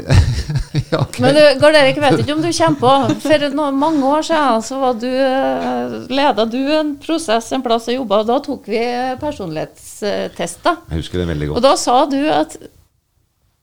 [0.92, 1.22] ja, okay.
[1.24, 4.66] Men du, Gard Erik, vet ikke om du kommer på For noen, mange år siden
[4.68, 8.68] så var du, eh, leda du en prosess en plass jeg jobba, og da tok
[8.70, 8.84] vi
[9.22, 10.84] personlighetstester.
[10.92, 11.62] Jeg husker det veldig godt.
[11.62, 12.60] Og da sa du at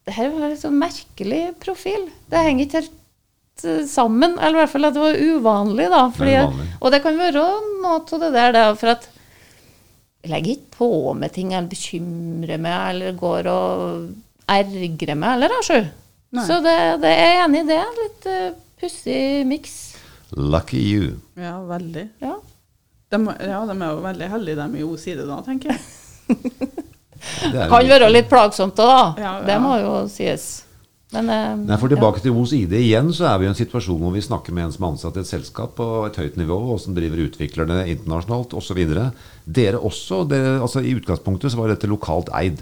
[0.09, 2.09] det her var en sånn merkelig profil.
[2.33, 4.39] Det henger ikke helt uh, sammen.
[4.39, 6.03] Eller i hvert fall at det var uvanlig, da.
[6.17, 6.69] Fordi, det.
[6.81, 7.45] Og det kan være
[7.83, 9.09] noe av det der, da, for at
[10.25, 15.55] jeg legger ikke på med ting eller bekymrer meg eller går og ergrer meg eller
[15.61, 15.79] altså.
[16.49, 17.69] Så det, det, er jeg enig i.
[17.69, 19.77] Det litt uh, pussig miks.
[20.33, 21.15] Lucky you.
[21.39, 22.09] Ja, veldig.
[22.25, 22.35] Ja.
[23.09, 25.85] De, ja, de er jo veldig heldige, de i O-side da, tenker jeg.
[27.53, 28.95] Det kan være litt plagsomt da.
[29.19, 29.35] Ja, ja.
[29.47, 30.49] Det må jo sies.
[31.15, 32.27] Men, eh, Nei, for Tilbake ja.
[32.27, 34.75] til Os ID igjen, så er vi i en situasjon hvor vi snakker med en
[34.75, 38.53] som er ansatt i et selskap på et høyt nivå, og som driver utviklerne internasjonalt
[38.59, 38.83] osv.
[39.47, 42.61] Dere også, dere, altså I utgangspunktet så var dette lokalt eid.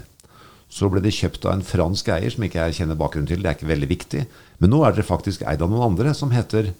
[0.71, 3.43] Så ble det kjøpt av en fransk eier som ikke jeg kjenner bakgrunnen til.
[3.43, 4.23] Det er ikke veldig viktig.
[4.63, 6.71] Men nå er dere faktisk eid av noen andre, som heter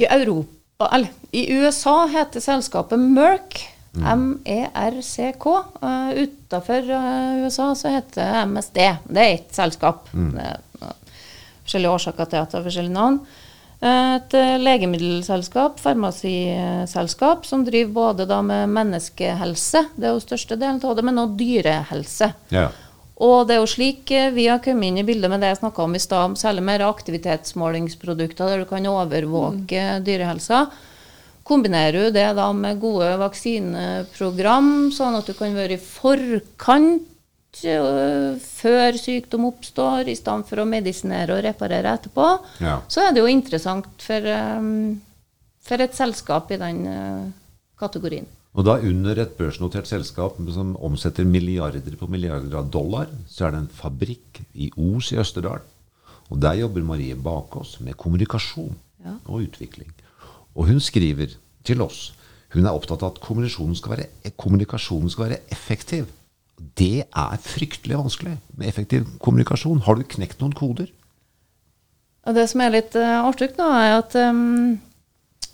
[0.00, 3.60] I Europa, eller i USA heter selskapet Merck.
[3.92, 5.46] MERCK.
[5.82, 8.82] Uh, Utafor uh, USA så heter det MSD.
[9.04, 10.08] Det er ett selskap.
[10.12, 10.60] Det er
[11.62, 13.18] forskjellige årsaker til at det har forskjellige navn.
[13.82, 20.78] Uh, Et legemiddelselskap, farmasiselskap, som driver både da med menneskehelse, det er jo største delen
[20.86, 22.28] av det, men også dyrehelse.
[22.54, 22.68] Ja.
[23.22, 25.60] Og det er jo slik eh, vi har kommet inn i bildet med det jeg
[25.60, 30.64] snakka om i stad, særlig mer aktivitetsmålingsprodukter der du kan overvåke dyrehelsa.
[31.52, 37.02] Kombinerer du det da med gode vaksineprogram, sånn at du kan være i forkant
[37.68, 42.28] øh, før sykdom oppstår, i stedet for å medisinere og reparere etterpå,
[42.64, 42.78] Ja.
[42.88, 45.00] så er det jo interessant for, øhm,
[45.60, 47.26] for et selskap i den øh,
[47.78, 48.24] kategorien.
[48.54, 53.50] Og da under et børsnotert selskap som omsetter milliarder på milliarder av dollar, så er
[53.54, 55.60] det en fabrikk i Os i Østerdal.
[56.30, 58.72] Og der jobber Marie Bakås med kommunikasjon
[59.04, 59.16] Ja.
[59.26, 59.92] og utvikling.
[60.56, 61.36] Og hun skriver
[61.66, 62.10] til oss
[62.52, 66.10] hun er opptatt av at kommunikasjonen skal være, kommunikasjonen skal være effektiv.
[66.78, 69.80] Det er fryktelig vanskelig med effektiv kommunikasjon.
[69.86, 70.90] Har du knekt noen koder?
[72.28, 74.76] Og det som er litt uh, artig nå, er at um,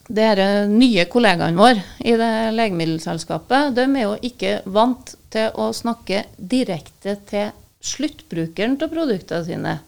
[0.09, 6.25] de nye kollegaene våre i det legemiddelselskapet, de er jo ikke vant til å snakke
[6.37, 9.79] direkte til sluttbrukeren av produktene sine.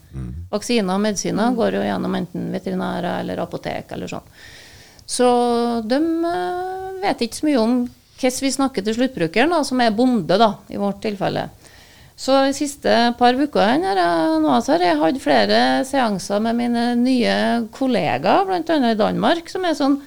[0.51, 4.27] Vaksiner og medisiner går jo gjennom enten veterinærer eller apotek eller sånn.
[5.11, 5.29] Så
[5.91, 7.81] de eh, vet ikke så mye om
[8.21, 11.49] hvordan vi snakker til sluttbrukeren, da, som er bonde, da, i vårt tilfelle.
[12.21, 17.37] Så de siste par ukene eh, har jeg hatt flere seanser med mine nye
[17.75, 18.81] kollegaer, bl.a.
[18.91, 20.01] i Danmark, som er sånn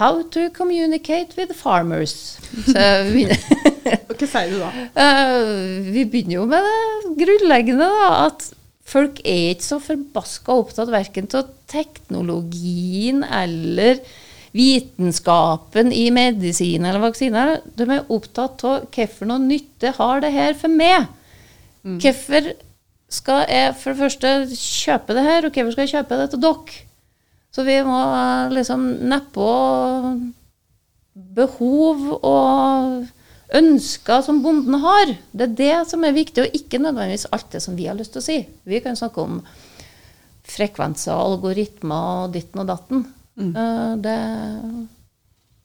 [0.00, 2.40] How to communicate with farmers.
[2.72, 4.70] Og Hva sier du da?
[5.04, 8.48] Eh, vi begynner jo med det grunnleggende, da, at
[8.88, 14.00] folk er ikke så forbaska opptatt verken av teknologien eller
[14.52, 17.58] vitenskapen i medisin eller vaksiner.
[17.76, 21.08] De er opptatt av hvorfor noe nytte har det her for meg.
[21.82, 22.52] Hvorfor
[23.12, 26.44] skal jeg for det første kjøpe det her, og hvorfor skal jeg kjøpe det til
[26.44, 26.78] dere?
[27.52, 29.48] Så vi må eh, liksom neppe
[31.36, 33.02] behov og
[33.52, 35.12] ønsker som bonden har.
[35.36, 38.14] Det er det som er viktig, og ikke nødvendigvis alt det som vi har lyst
[38.16, 38.38] til å si.
[38.64, 39.42] Vi kan snakke om
[40.48, 43.04] frekvenser, algoritmer og ditten og datten.
[43.38, 44.18] Eh, Det,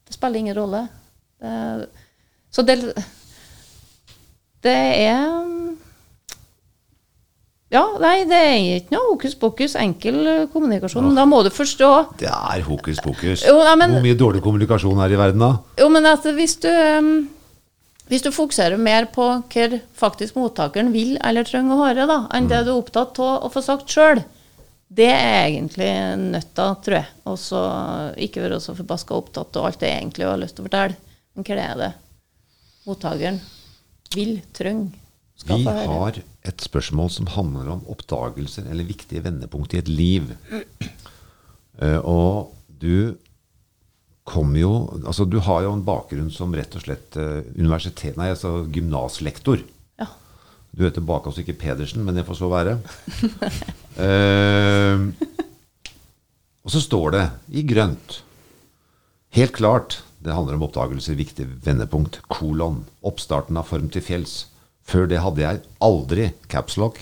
[0.08, 0.88] det spiller ingen rolle.
[1.42, 1.90] Det,
[2.52, 2.78] så det,
[4.64, 4.76] det
[5.08, 5.46] er
[7.70, 10.48] Ja, nei, det er ikke noe hokus pokus, enkel kommunikasjon.
[10.54, 11.16] kommunikasjon.
[11.18, 11.90] Da må du forstå
[12.22, 13.44] Det er hokus pokus.
[13.46, 15.58] Jo, nei, men- Hvor mye dårlig kommunikasjon er i verden da?
[15.78, 17.30] Jo, men at hvis du, um,
[18.08, 22.48] hvis du fokuserer mer på hva faktisk mottakeren vil eller trenger å høre, da, enn
[22.48, 24.24] det du er opptatt av å få sagt sjøl,
[24.88, 25.90] det er egentlig
[26.32, 27.10] nøtta, tror jeg.
[27.28, 27.62] Og så
[28.24, 30.96] ikke være så forbaska opptatt av alt det egentlig har lyst til å fortelle.
[31.36, 31.92] Men hva er det
[32.88, 33.42] mottakeren
[34.16, 34.96] vil, trenger,
[35.38, 35.98] skal Vi få høre?
[36.00, 40.32] har et spørsmål som handler om oppdagelser eller viktige vendepunkt i et liv.
[41.78, 43.18] Eh, og du
[44.28, 44.72] kom jo
[45.06, 48.18] Altså, du har jo en bakgrunn som rett og slett uh, universitet...
[48.20, 49.62] Nei, altså gymnaslektor.
[50.78, 52.78] Du heter Bakås, ikke Pedersen, men det får så være.
[53.98, 55.08] uh,
[56.66, 57.26] og så står det
[57.58, 58.22] i grønt
[59.36, 64.48] Helt klart, det handler om oppdagelser, viktig vendepunkt, kolon, oppstarten av Form til fjells.
[64.88, 67.02] Før det hadde jeg aldri capslock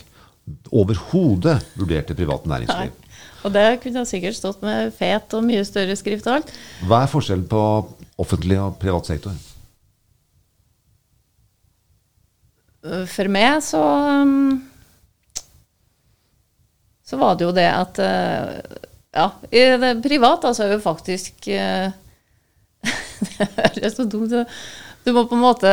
[0.74, 2.60] overhodet vurdert det private Nei.
[2.60, 3.02] næringsliv.
[3.46, 6.54] Og det kunne jeg sikkert stått med fet og mye større skrift og alt.
[6.90, 7.62] Hva er forskjellen på
[8.22, 9.36] offentlig og privat sektor?
[13.10, 13.82] For meg så
[14.22, 14.58] um,
[17.06, 18.80] Så var det jo det at uh,
[19.16, 21.90] Ja, i det private altså, er jo faktisk uh,
[23.26, 24.60] Det høres så dumt ut.
[25.06, 25.72] Du må på en måte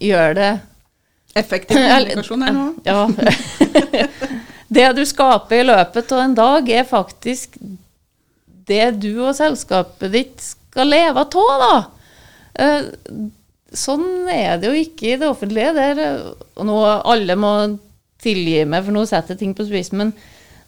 [0.00, 0.50] gjøre det
[1.38, 2.66] Effektiv kommunikasjon her nå.
[2.84, 3.04] Ja.
[4.76, 7.54] det du skaper i løpet av en dag, er faktisk
[8.70, 11.76] det du og selskapet ditt skal leve av, da.
[13.70, 15.72] Sånn er det jo ikke i det offentlige.
[15.76, 15.96] Der,
[16.58, 17.52] og nå alle må
[18.20, 20.14] tilgi meg, for nå setter jeg ting på spissen, men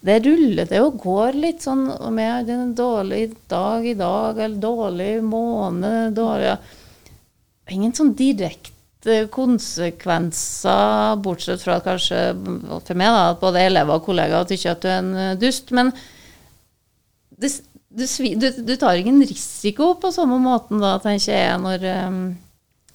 [0.03, 4.39] det ruller det og går litt sånn om jeg hadde en dårlig dag i dag,
[4.39, 6.57] eller dårlig måned, dårlig ja.
[7.73, 14.49] Ingen sånn direkte konsekvenser, bortsett fra kanskje for meg, da, at både elever og kollegaer
[14.51, 15.71] tykker at du er en eh, dust.
[15.75, 15.93] Men
[17.39, 17.53] det,
[17.89, 18.05] du,
[18.43, 22.11] du, du tar ingen risiko på samme måten, da, tenker jeg, når, eh,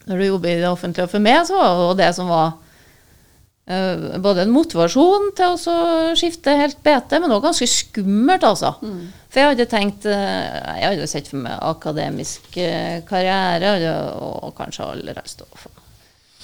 [0.08, 1.08] når du jobber i det offentlige.
[1.08, 5.78] Og for meg så var det det som var uh, både en motivasjon til å
[6.20, 8.76] skifte helt BT, men òg ganske skummelt, altså.
[9.28, 13.76] For jeg hadde tenkt uh, Jeg hadde sett for meg akademisk uh, karriere
[14.15, 15.74] og, og kanskje aller helst å få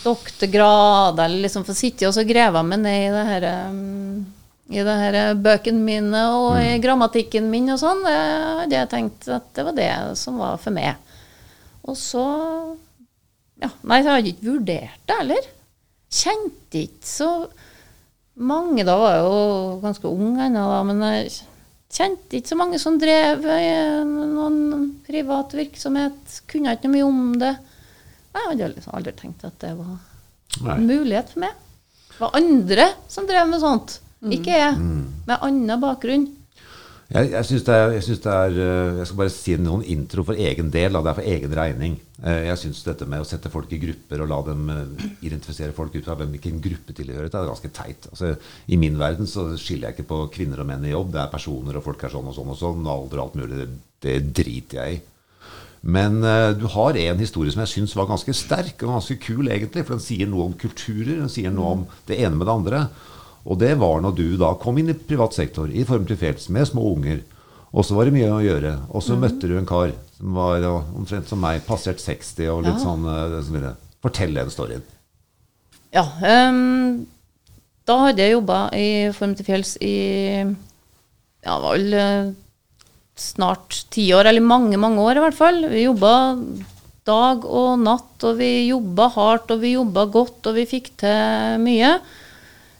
[0.03, 4.25] doktorgrad, eller liksom få sitte og så grave meg ned i det her um,
[4.73, 8.03] i det her bøkene mine og i grammatikken min og sånn.
[8.05, 10.95] Det hadde jeg tenkt at det var det som var for meg.
[11.83, 12.23] Og så
[13.63, 15.47] ja, Nei, jeg hadde ikke vurdert det heller.
[16.13, 17.29] Kjente ikke så
[18.43, 21.31] mange Da var jeg jo ganske ung ennå, da, men jeg
[21.93, 23.43] kjente ikke så mange som drev
[24.09, 26.39] noen privat virksomhet.
[26.49, 27.51] Kunne ikke mye om det.
[28.33, 29.91] Jeg hadde liksom aldri tenkt at det var
[30.65, 30.77] Nei.
[30.79, 31.59] en mulighet for meg.
[32.13, 34.79] Det var andre som drev med sånt, ikke jeg.
[35.27, 36.25] Med annen bakgrunn.
[37.13, 39.83] Jeg, jeg synes det, er- jeg synes det er eh, Jeg skal bare si noen
[39.85, 40.93] intro for egen del.
[40.95, 41.01] Da.
[41.05, 41.97] Det er for egen regning.
[42.23, 45.75] Eh, Jeg syns dette med å sette folk i grupper og la dem eh, identifisere
[45.75, 48.07] folk ut fra hvilken gruppe tilhører, det er ganske teit.
[48.13, 48.35] Altså,
[48.71, 51.11] I min verden så skiller jeg ikke på kvinner og menn i jobb.
[51.15, 52.87] Det er personer, og folk er sånn og sånn og sånn.
[52.93, 53.59] Alder og alt mulig.
[53.59, 53.67] Det,
[54.07, 55.01] det driter jeg i.
[55.83, 59.49] Men uh, du har en historie som jeg syns var ganske sterk og ganske kul,
[59.51, 59.83] egentlig.
[59.83, 61.17] For den sier noe om kulturer.
[61.19, 62.85] Den sier noe om det ene med det andre.
[63.43, 66.47] Og det var når du da kom inn i privat sektor i Form til fjells
[66.55, 67.19] med små unger.
[67.73, 68.73] Og så var det mye å gjøre.
[68.93, 72.77] Og så møtte du en kar som var omtrent som meg, passert 60 og litt
[72.77, 72.83] Ja.
[72.85, 73.73] sånn eh, så.
[74.03, 74.83] Fortell den storyen.
[75.93, 76.03] Ja.
[76.21, 77.05] Um,
[77.87, 79.95] da hadde jeg jobba i Form til fjells i
[81.43, 82.31] ja, var vel eh,
[83.19, 85.59] snart ti år, eller mange, mange år i hvert fall.
[85.71, 86.13] Vi jobba
[87.07, 91.59] dag og natt, og vi jobba hardt, og vi jobba godt, og vi fikk til
[91.63, 91.97] mye.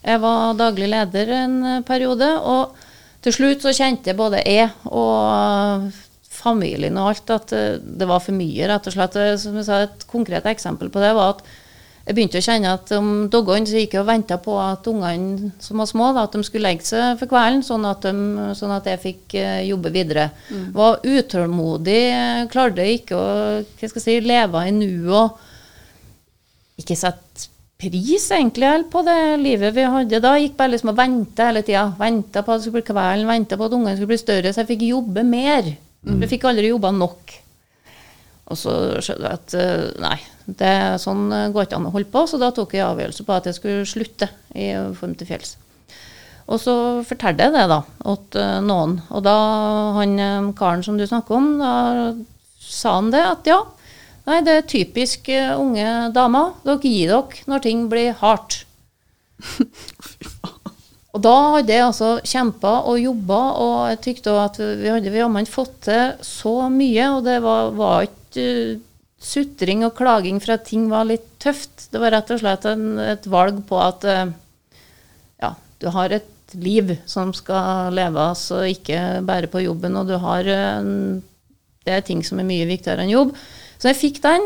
[0.03, 2.79] Jeg var daglig leder en eh, periode, og
[3.23, 5.89] til slutt så kjente både jeg og
[6.33, 9.19] familien og alt at eh, det var for mye, rett og slett.
[9.19, 11.45] Eh, Som jeg sa, Et konkret eksempel på det var at
[12.03, 15.53] jeg begynte å kjenne at om dagene så gikk jeg og venta på at ungene
[15.63, 18.73] som var små, da, at de skulle legge seg for kvelden, sånn at, de, sånn
[18.75, 20.25] at jeg fikk eh, jobbe videre.
[20.75, 22.01] Var utålmodig,
[22.51, 23.23] klarte ikke å
[23.63, 27.52] hva skal jeg si, leve i nuet og ikke sette
[27.83, 30.33] pris egentlig på det livet vi hadde da.
[30.39, 31.85] Gikk bare liksom og venta hele tida.
[31.99, 34.63] Venta på at det skulle bli kvelden, venta på at ungene skulle bli større, så
[34.63, 35.73] jeg fikk jobbe mer.
[36.03, 36.21] Mm.
[36.23, 37.35] Jeg fikk aldri jobba nok.
[38.51, 42.11] Og så skjønte jeg at eh, nei, det, sånn eh, går ikke an å holde
[42.11, 45.55] på, så da tok jeg avgjørelse på at jeg skulle slutte i Form til fjells.
[46.51, 46.75] Og så
[47.07, 47.79] fortalte jeg det da
[48.33, 48.97] til eh, noen.
[49.15, 49.35] Og da
[49.99, 51.73] han eh, karen som du snakker om, da
[52.63, 53.61] sa han det at ja,
[54.27, 56.53] nei, det er typisk uh, unge damer.
[56.65, 58.63] Dere gir dere når ting blir hardt.
[61.13, 65.45] Og da hadde jeg altså kjempa og jobba, og jeg tykte at vi hadde jammen
[65.45, 67.09] fått til så mye.
[67.19, 68.79] Og det var, var ikke uh,
[69.23, 71.91] sutring og klaging for at ting var litt tøft.
[71.93, 74.33] Det var rett og slett en, et valg på at uh,
[75.43, 79.95] ja, du har et liv som skal leves, og ikke bare på jobben.
[79.97, 80.49] Og du har
[81.83, 83.33] Det er ting som er mye viktigere enn jobb.
[83.83, 84.45] Så jeg fikk den.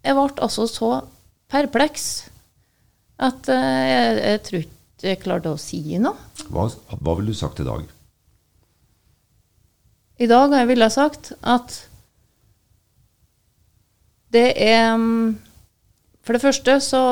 [0.00, 0.86] Jeg ble altså så
[1.52, 2.06] perpleks
[3.20, 6.16] at eh, jeg, jeg tror ikke jeg klarte å si noe.
[6.48, 7.84] Hva, hva ville du sagt i dag?
[10.24, 11.74] I dag har jeg ville sagt at
[14.32, 15.36] det er mm,
[16.24, 17.02] For det første så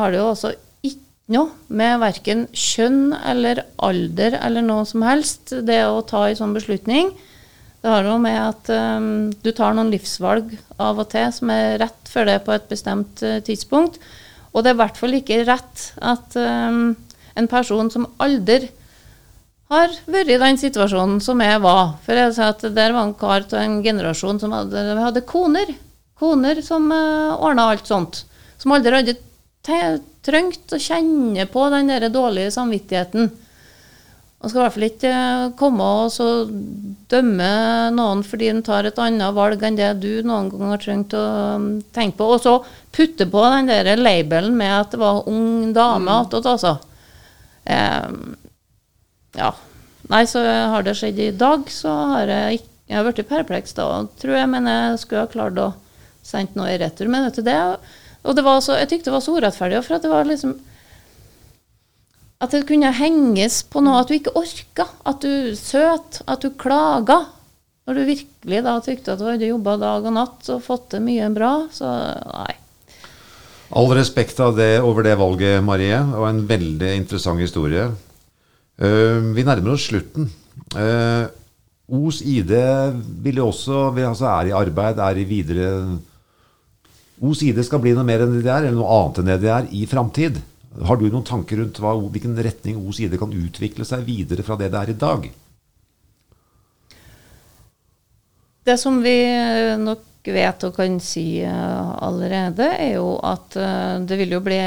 [0.00, 0.50] har det jo altså
[0.82, 6.40] ikke noe med verken kjønn eller alder eller noe som helst, det å ta en
[6.42, 7.14] sånn beslutning.
[7.84, 9.08] Det har noe med at um,
[9.44, 13.20] du tar noen livsvalg av og til som er rett for det på et bestemt
[13.20, 13.98] uh, tidspunkt.
[14.54, 16.94] Og det er i hvert fall ikke rett at um,
[17.36, 18.70] en person som aldri
[19.68, 21.98] har vært i den situasjonen som jeg var.
[22.06, 25.76] For jeg sa at der var en kar av en generasjon som hadde, hadde koner.
[26.16, 28.24] Koner som uh, ordna alt sånt.
[28.56, 29.18] Som aldri hadde
[30.24, 33.28] trengt å kjenne på den der dårlige samvittigheten.
[34.44, 36.24] Man skal i hvert fall ikke eh, komme og så
[37.08, 37.46] dømme
[37.96, 41.22] noen fordi den tar et annet valg enn det du noen gang har trengt å
[41.56, 41.64] um,
[41.96, 42.26] tenke på.
[42.34, 42.52] Og så
[42.92, 46.74] putte på den der labelen med at det var ung dame attåt, altså.
[47.64, 48.34] Em,
[49.32, 49.48] ja.
[50.12, 53.72] Nei, så har det skjedd i dag, så har jeg ikke Jeg har blitt perpleks
[53.78, 53.86] da,
[54.20, 55.70] tror jeg, men jeg skulle ha klart å
[56.20, 57.08] sende noe i retur.
[57.08, 57.56] Men vet du det
[58.28, 60.52] Og det var så, jeg tykte det var så urettferdig, for at det var liksom
[62.42, 64.88] At det kunne henges på noe at du ikke orka.
[65.06, 66.22] At du søt.
[66.26, 67.20] At du klaga.
[67.84, 71.04] Når du virkelig da tykte at du hadde jobba dag og natt og fått til
[71.04, 71.52] mye bra.
[71.72, 72.54] Så nei.
[73.74, 77.88] All respekt det over det valget, Marie, og en veldig interessant historie.
[78.78, 80.28] Uh, vi nærmer oss slutten.
[80.74, 81.26] Uh,
[81.84, 82.52] Os ID
[83.24, 85.98] vil jo også altså er i arbeid, er i videre
[87.20, 89.36] Os ID skal bli noe mer enn det de er, eller noe annet enn det
[89.44, 90.40] de er, i framtid.
[90.82, 94.56] Har du noen tanker rundt hva, hvilken retning Os ID kan utvikle seg videre fra
[94.58, 95.28] det det er i dag?
[98.64, 100.02] Det som vi eh, nok
[100.32, 104.60] vet og kan si eh, allerede, er jo at eh, det vil jo bli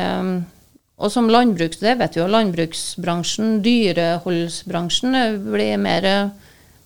[0.98, 6.32] Og som landbruks, det vet vi jo, landbruksbransjen, dyreholdsbransjen, eh, blir mer,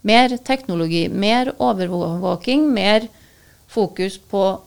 [0.03, 3.07] mer teknologi, mer overvåking, mer
[3.71, 4.59] fokus på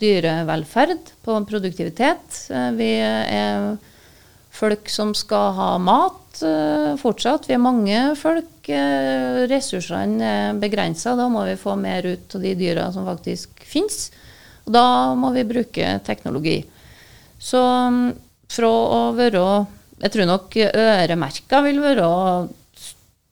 [0.00, 2.42] dyrevelferd, på produktivitet.
[2.76, 3.76] Vi er
[4.60, 7.48] folk som skal ha mat eh, fortsatt.
[7.48, 8.68] Vi er mange folk.
[8.68, 11.16] eh, Ressursene er begrensa.
[11.18, 14.10] Da må vi få mer ut av de dyra som faktisk finnes.
[14.66, 14.84] Og da
[15.18, 16.60] må vi bruke teknologi.
[17.40, 18.10] Så mm,
[18.50, 19.44] fra å være
[20.00, 22.04] Jeg tror nok øremerka vil være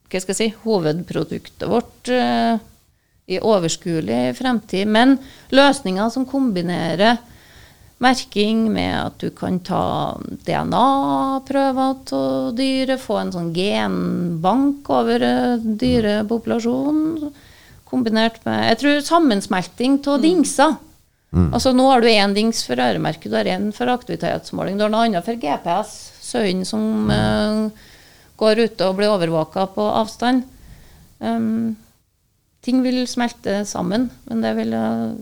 [0.08, 2.60] hva skal jeg si, hovedproduktet vårt eh,
[3.28, 4.88] i overskuelig fremtid.
[4.88, 5.16] Men
[5.52, 7.18] løsninger som kombinerer
[8.02, 15.64] merking med at du kan ta DNA-prøver av dyret, få en sånn genbank over eh,
[15.82, 17.32] dyrepopulasjonen,
[17.88, 20.76] kombinert med Jeg tror sammensmelting av dingser.
[21.28, 24.92] Altså Nå har du én dings for øremerke, du har én for aktivitetsmåling, du har
[24.92, 27.88] noe annet for GPS, søyen som eh,
[28.40, 30.46] går ute og blir overvåka på avstand.
[31.18, 31.74] Um,
[32.62, 35.18] ting vil smelte sammen, men det vil uh,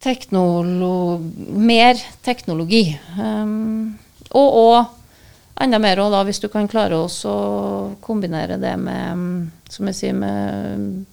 [0.00, 1.20] teknolo
[1.60, 2.98] mer teknologi.
[3.18, 3.98] Um,
[4.30, 9.50] og, og enda mer også da, hvis du kan klare også å kombinere det med,
[9.68, 11.04] som jeg sier, med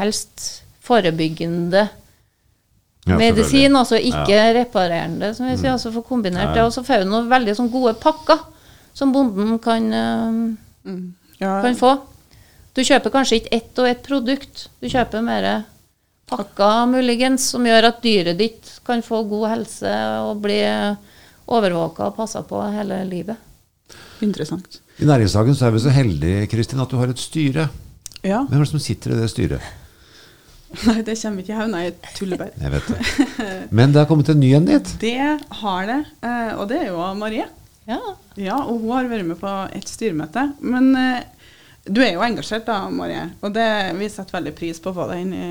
[0.00, 1.88] helst forebyggende
[3.08, 5.72] Ja, medisin, altså ikke reparerende, som vi sier.
[5.74, 6.64] Altså få kombinert det.
[6.64, 8.38] Og så får du noen veldig sånn gode pakker
[8.96, 9.86] som bonden kan,
[10.84, 11.00] um,
[11.40, 11.94] Ja, kan få.
[12.76, 14.68] Du kjøper kanskje ikke ett og ett produkt.
[14.80, 15.48] Du kjøper mer
[16.30, 20.60] pakker muligens, som gjør at dyret ditt kan få god helse og bli
[21.50, 23.36] overvåka og passa på hele livet.
[24.20, 24.80] interessant.
[25.00, 27.68] I Næringshagen så er vi så heldige Kristin, at du har et styre.
[28.22, 28.42] Ja.
[28.44, 29.62] Hvem er det som sitter i det styret?
[30.86, 32.52] Nei, det kommer ikke i havna, jeg tuller bare.
[32.60, 33.30] Jeg vet det.
[33.76, 34.92] Men det har kommet en ny en dit.
[35.00, 35.16] Det
[35.62, 37.48] har det, eh, og det er jo Marie.
[37.88, 37.98] Ja.
[38.38, 40.44] Ja, og hun har vært med på et styremøte.
[40.62, 41.24] Men eh,
[41.88, 43.66] du er jo engasjert da, Marie, og det,
[43.96, 45.46] vi setter veldig pris på å få deg inn i,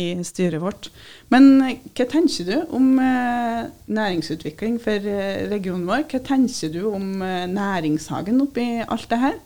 [0.00, 0.88] i styret vårt.
[1.34, 6.06] Men eh, hva tenker du om eh, næringsutvikling for eh, regionen vår?
[6.08, 9.38] Hva tenker du om eh, næringshagen oppi alt det her?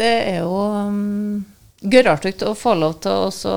[0.00, 1.40] Det er jo um,
[1.84, 3.56] gørrartig å få lov til å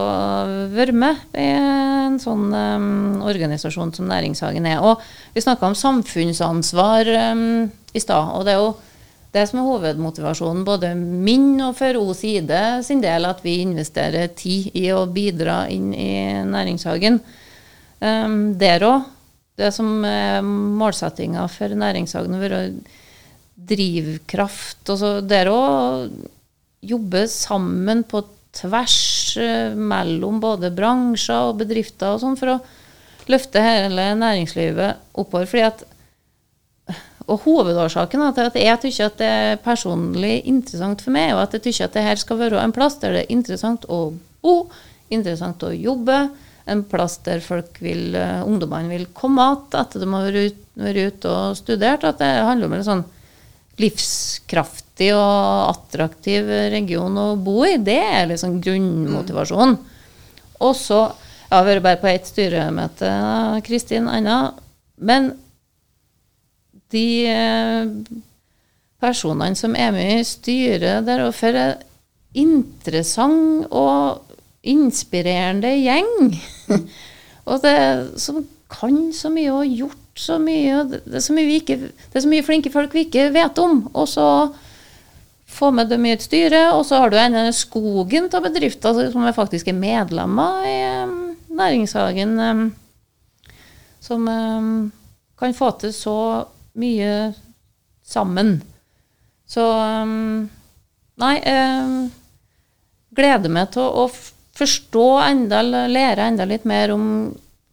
[0.74, 4.84] være med i en sånn um, organisasjon som Næringshagen er.
[4.84, 5.00] Og
[5.32, 8.34] vi snakka om samfunnsansvar um, i stad.
[8.36, 8.74] og det er jo
[9.34, 14.30] det som er hovedmotivasjonen, både min og for O side sin del, at vi investerer
[14.38, 16.14] tid i å bidra inn i
[16.50, 17.18] næringshagen.
[18.04, 19.10] Um, der òg.
[19.54, 22.62] Det som er målsettinga for næringshagen, å være
[23.54, 24.82] drivkraft.
[24.90, 26.14] Og så der òg
[26.84, 28.24] jobbe sammen på
[28.54, 32.60] tvers eh, mellom både bransjer og bedrifter og sånn for å
[33.32, 35.48] løfte hele næringslivet oppover.
[35.50, 35.86] fordi at
[37.28, 41.56] og hovedårsaken til at jeg syns at det er personlig interessant for meg, og at
[41.56, 44.10] jeg syns at det her skal være en plass der det er interessant å
[44.44, 44.56] bo,
[45.14, 46.26] interessant å jobbe,
[46.66, 51.14] en plass der folk vil, eh, ungdommene vil komme igjen etter de har vært vært
[51.14, 53.04] ute og studert, at det handler om en sånn
[53.82, 57.78] livskraftig og attraktiv region å bo i.
[57.82, 59.78] Det er liksom grunnmotivasjonen.
[60.62, 61.04] Og så
[61.54, 63.10] Jeg har vært bare på ett styremøte,
[63.62, 64.56] Kristin Anna.
[64.98, 65.28] Men
[66.94, 67.90] de eh,
[69.04, 71.82] personene som er med i styret der, og for en
[72.34, 74.24] interessant og
[74.64, 76.38] inspirerende gjeng.
[77.50, 77.78] og det
[78.22, 80.84] som kan så mye og gjort så mye.
[80.90, 83.84] Det er så mye, ikke, det er så mye flinke folk vi ikke vet om.
[83.94, 84.28] Og så
[85.54, 89.28] få med dem i et styre, og så har du en skogen av bedrifter som
[89.28, 91.20] er faktisk er medlemmer i eh,
[91.54, 93.60] Næringshagen, eh,
[94.02, 94.26] som
[95.40, 96.18] kan få til så
[96.80, 97.14] mye
[98.06, 98.58] sammen.
[99.50, 100.50] Så um,
[101.22, 101.98] Nei, um,
[103.14, 104.08] gleder meg til å
[104.58, 107.06] forstå enda, lære enda litt mer om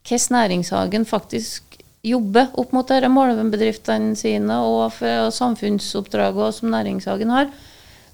[0.04, 7.32] hvordan Næringshagen faktisk jobber opp mot disse målebedriftene sine og for samfunnsoppdraget også som Næringshagen
[7.32, 7.48] har.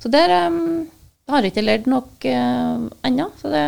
[0.02, 0.86] Så der um,
[1.30, 3.30] har jeg ikke lært nok uh, ennå.
[3.40, 3.64] Så det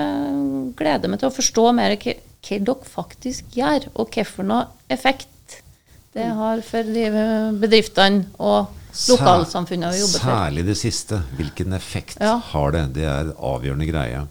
[0.79, 4.55] gleder meg til å forstå mer hva, hva dere faktisk gjør, og hvilken
[4.95, 5.31] effekt
[6.17, 7.05] det har for de
[7.61, 8.71] bedriftene og
[9.09, 10.33] lokalsamfunnene vi jobber for.
[10.33, 11.21] Særlig det siste.
[11.39, 12.39] Hvilken effekt Ja.
[12.39, 12.85] har det?
[12.95, 14.27] Det er avgjørende greie.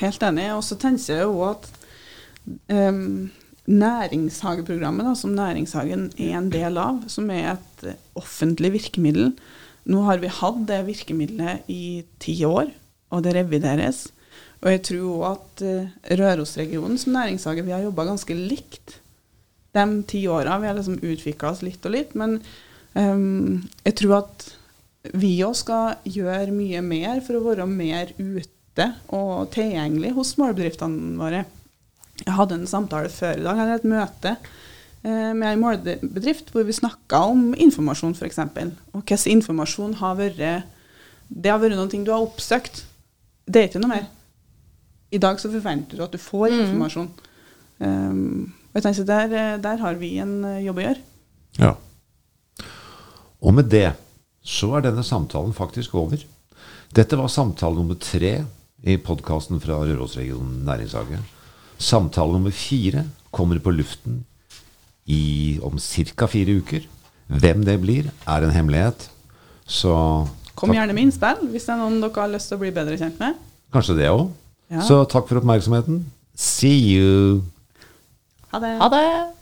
[0.00, 0.48] Helt enig.
[0.52, 1.68] Og så tenker jeg jo at
[2.68, 3.30] um,
[3.66, 9.32] næringshageprogrammet, da, som Næringshagen er en del av, som er et eh, offentlig virkemiddel.
[9.86, 12.68] Nå har vi hatt det virkemidlet i ti år,
[13.10, 14.08] og det revideres.
[14.64, 15.88] Og jeg tror òg at uh,
[16.20, 18.98] Rørosregionen som næringshage, vi har jobba ganske likt
[19.74, 20.58] de ti åra.
[20.62, 22.38] Vi har liksom utvikla oss litt og litt, men
[22.94, 24.46] um, jeg tror at
[25.12, 31.18] vi òg skal gjøre mye mer for å være mer ute og tilgjengelig hos målbedriftene
[31.20, 31.44] våre.
[32.22, 36.64] Jeg hadde en samtale før i dag, eller et møte eh, med en målbedrift hvor
[36.66, 38.40] vi snakka om informasjon, f.eks.
[38.94, 40.70] Og hvordan informasjon har vært
[41.28, 42.84] Det har vært noe du har oppsøkt.
[43.44, 44.08] Det er ikke noe mer.
[45.12, 46.60] I dag så forventer du at du får mm.
[46.64, 47.10] informasjon.
[47.78, 51.02] Um, og jeg tenker der, der har vi en jobb å gjøre.
[51.62, 51.74] Ja.
[53.44, 53.92] Og med det
[54.44, 56.18] så er denne samtalen faktisk over.
[56.94, 58.34] Dette var samtale nummer tre
[58.84, 61.20] i podkasten fra Rørosregionen næringshage.
[61.80, 64.24] Samtale nummer fire kommer på luften
[65.06, 66.28] i, om ca.
[66.30, 66.84] fire uker.
[67.28, 69.08] Hvem det blir, er en hemmelighet.
[69.64, 69.94] Så
[70.54, 72.98] Kom gjerne med innspill hvis det er noen dere har lyst til å bli bedre
[73.00, 73.40] kjent med.
[73.74, 74.28] Kanskje det òg.
[74.70, 74.84] Ja.
[74.84, 76.04] Så takk for oppmerksomheten.
[76.34, 77.42] See you.
[78.54, 78.78] Ha det.
[78.78, 79.33] Ha det.